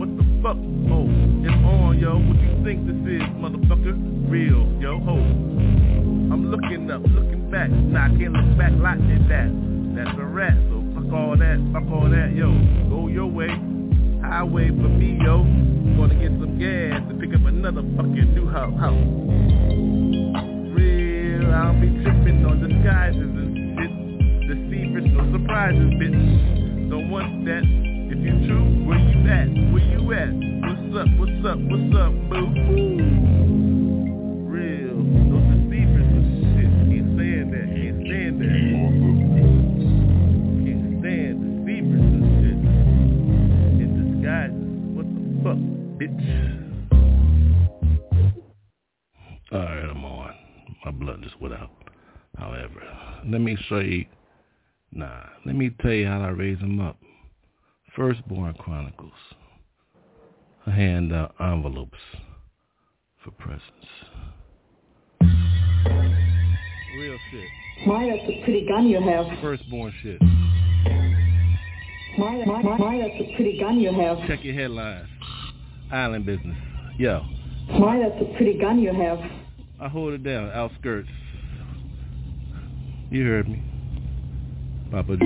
[0.00, 0.56] What the fuck?
[0.88, 1.04] Oh,
[1.44, 2.16] it's on, yo.
[2.16, 3.92] What you think this is, motherfucker?
[4.30, 5.16] Real, yo, ho.
[5.16, 7.68] I'm looking up, looking back.
[7.70, 9.52] Nah, I can't look back like that.
[9.96, 12.48] That's a rat, so fuck all that, fuck all that, yo.
[12.88, 13.50] Go your way,
[14.22, 15.44] highway for me, yo.
[15.96, 18.72] Gonna get some gas to pick up another fucking new house
[21.48, 21.56] real.
[21.56, 23.92] I don't be tripping on disguises and shit.
[24.48, 26.90] Deceivers, no surprises, bitch.
[26.90, 27.64] Don't want that.
[27.64, 29.48] If you true, where you at?
[29.72, 30.32] Where you at?
[30.64, 31.08] What's up?
[31.18, 31.58] What's up?
[31.68, 32.48] What's up, boo?
[32.72, 32.96] Ooh.
[34.48, 34.96] Real.
[34.96, 36.24] No deceivers and
[36.56, 36.72] shit.
[36.88, 37.68] Can't stand that.
[37.68, 38.56] Can't stand that.
[40.64, 42.58] Can't stand deceivers and shit.
[43.82, 44.68] In disguises.
[44.96, 45.60] What the fuck,
[46.00, 46.22] bitch?
[49.52, 50.27] All right, I'm on
[50.88, 51.70] my blood just went out.
[52.38, 52.82] However,
[53.26, 54.06] let me show you.
[54.90, 56.96] Nah, let me tell you how I raised him up.
[57.94, 59.12] Firstborn Chronicles.
[60.66, 61.98] I hand out envelopes
[63.22, 63.64] for presents.
[66.96, 67.86] Real shit.
[67.86, 69.26] My, that's a pretty gun you have.
[69.42, 70.22] Firstborn shit.
[72.18, 74.26] My, my, my, that's a pretty gun you have.
[74.26, 75.08] Check your headlines.
[75.92, 76.56] Island business.
[76.96, 77.26] Yo.
[77.78, 79.18] My, that's a pretty gun you have.
[79.80, 81.08] I hold it down, outskirts.
[83.10, 83.62] You heard me.
[84.90, 85.24] Papa G.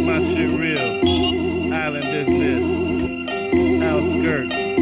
[0.00, 0.80] My shit real.
[1.74, 2.64] Island business.
[3.84, 4.73] Outskirts.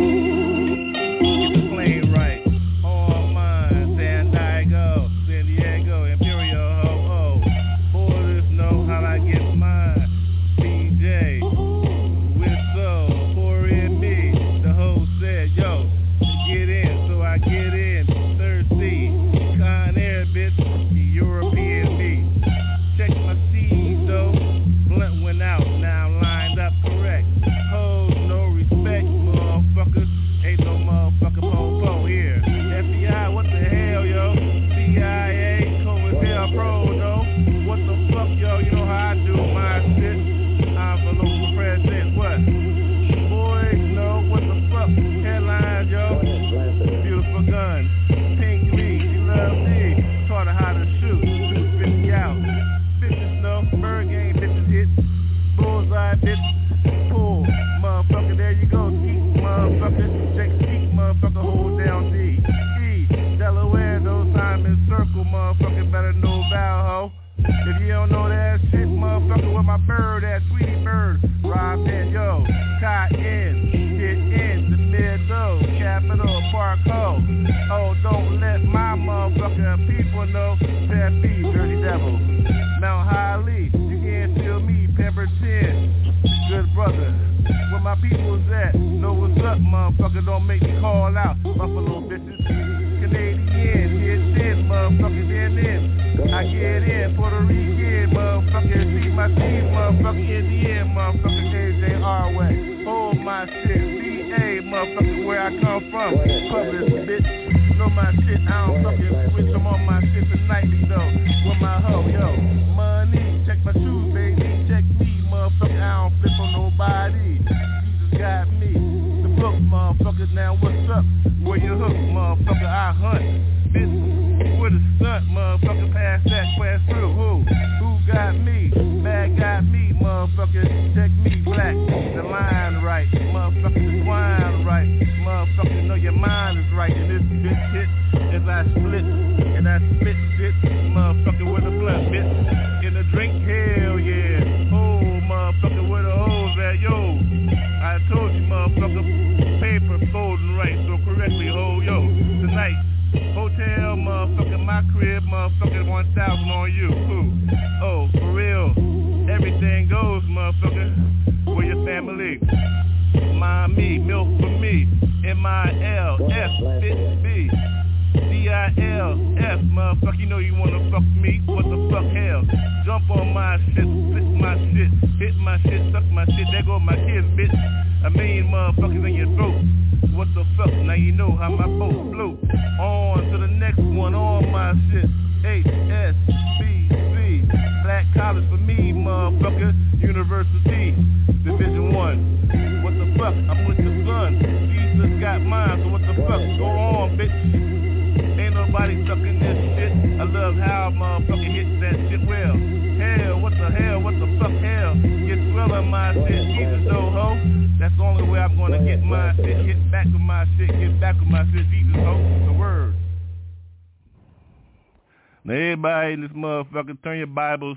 [120.33, 121.32] now what's up?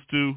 [0.09, 0.35] To